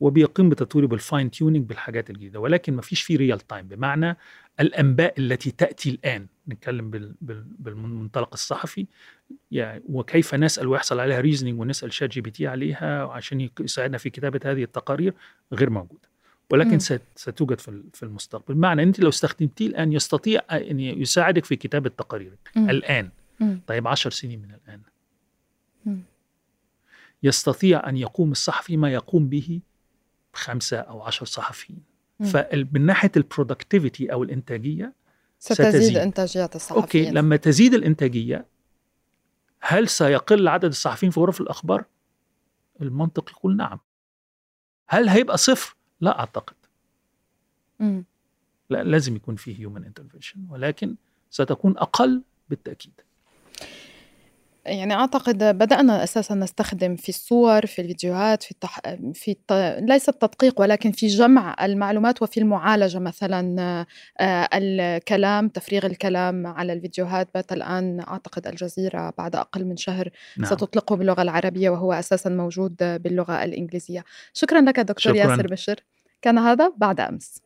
[0.01, 2.41] وبيقوم بتطويره بال fine tuning بالحاجات الجديدة.
[2.41, 4.17] ولكن ما فيش فيه real time بمعنى
[4.61, 7.15] الأنباء التي تأتي الآن نتكلم
[7.59, 8.87] بالمنطلق الصحفي
[9.51, 15.15] يعني وكيف نسأل ويحصل عليها reasoning ونسأل ChatGPT عليها عشان يساعدنا في كتابة هذه التقارير
[15.53, 16.11] غير موجودة.
[16.51, 16.99] ولكن م.
[17.17, 17.61] ستوجد
[17.93, 18.55] في المستقبل.
[18.55, 22.51] بمعنى أنت لو استخدمتيه الآن يستطيع أن يساعدك في كتابة تقاريرك.
[22.57, 23.11] الآن.
[23.41, 23.57] م.
[23.67, 24.81] طيب 10 سنين من الآن.
[27.23, 29.61] يستطيع أن يقوم الصحفي ما يقوم به
[30.33, 31.83] خمسة أو عشر صحفيين.
[32.25, 34.93] فمن ناحية ال productivity أو الإنتاجية
[35.39, 35.97] ستزيد, ستزيد.
[35.97, 36.83] إنتاجية الصحفيين.
[36.83, 38.47] okay لما تزيد الإنتاجية
[39.61, 41.85] هل سيقل عدد الصحفيين في غرف الأخبار؟
[42.81, 43.79] المنطق يقول نعم.
[44.89, 46.57] هل هيبقى صفر؟ لا أعتقد.
[48.71, 50.97] لا لازم يكون فيه human intervention ولكن
[51.31, 53.01] ستكون أقل بالتأكيد.
[54.67, 58.81] يعني أعتقد بدأنا أساسا نستخدم في الصور في الفيديوهات في التح...
[59.15, 59.53] في الت...
[59.81, 63.61] ليس التدقيق ولكن في جمع المعلومات وفي المعالجة مثلا
[64.21, 70.47] آه، الكلام تفريغ الكلام على الفيديوهات بات الآن أعتقد الجزيرة بعد أقل من شهر نعم.
[70.47, 75.31] ستطلقه باللغة العربية وهو أساسا موجود باللغة الإنجليزية شكرا لك دكتور شكرا.
[75.31, 75.81] ياسر بشر
[76.23, 77.41] كان هذا بعد أمس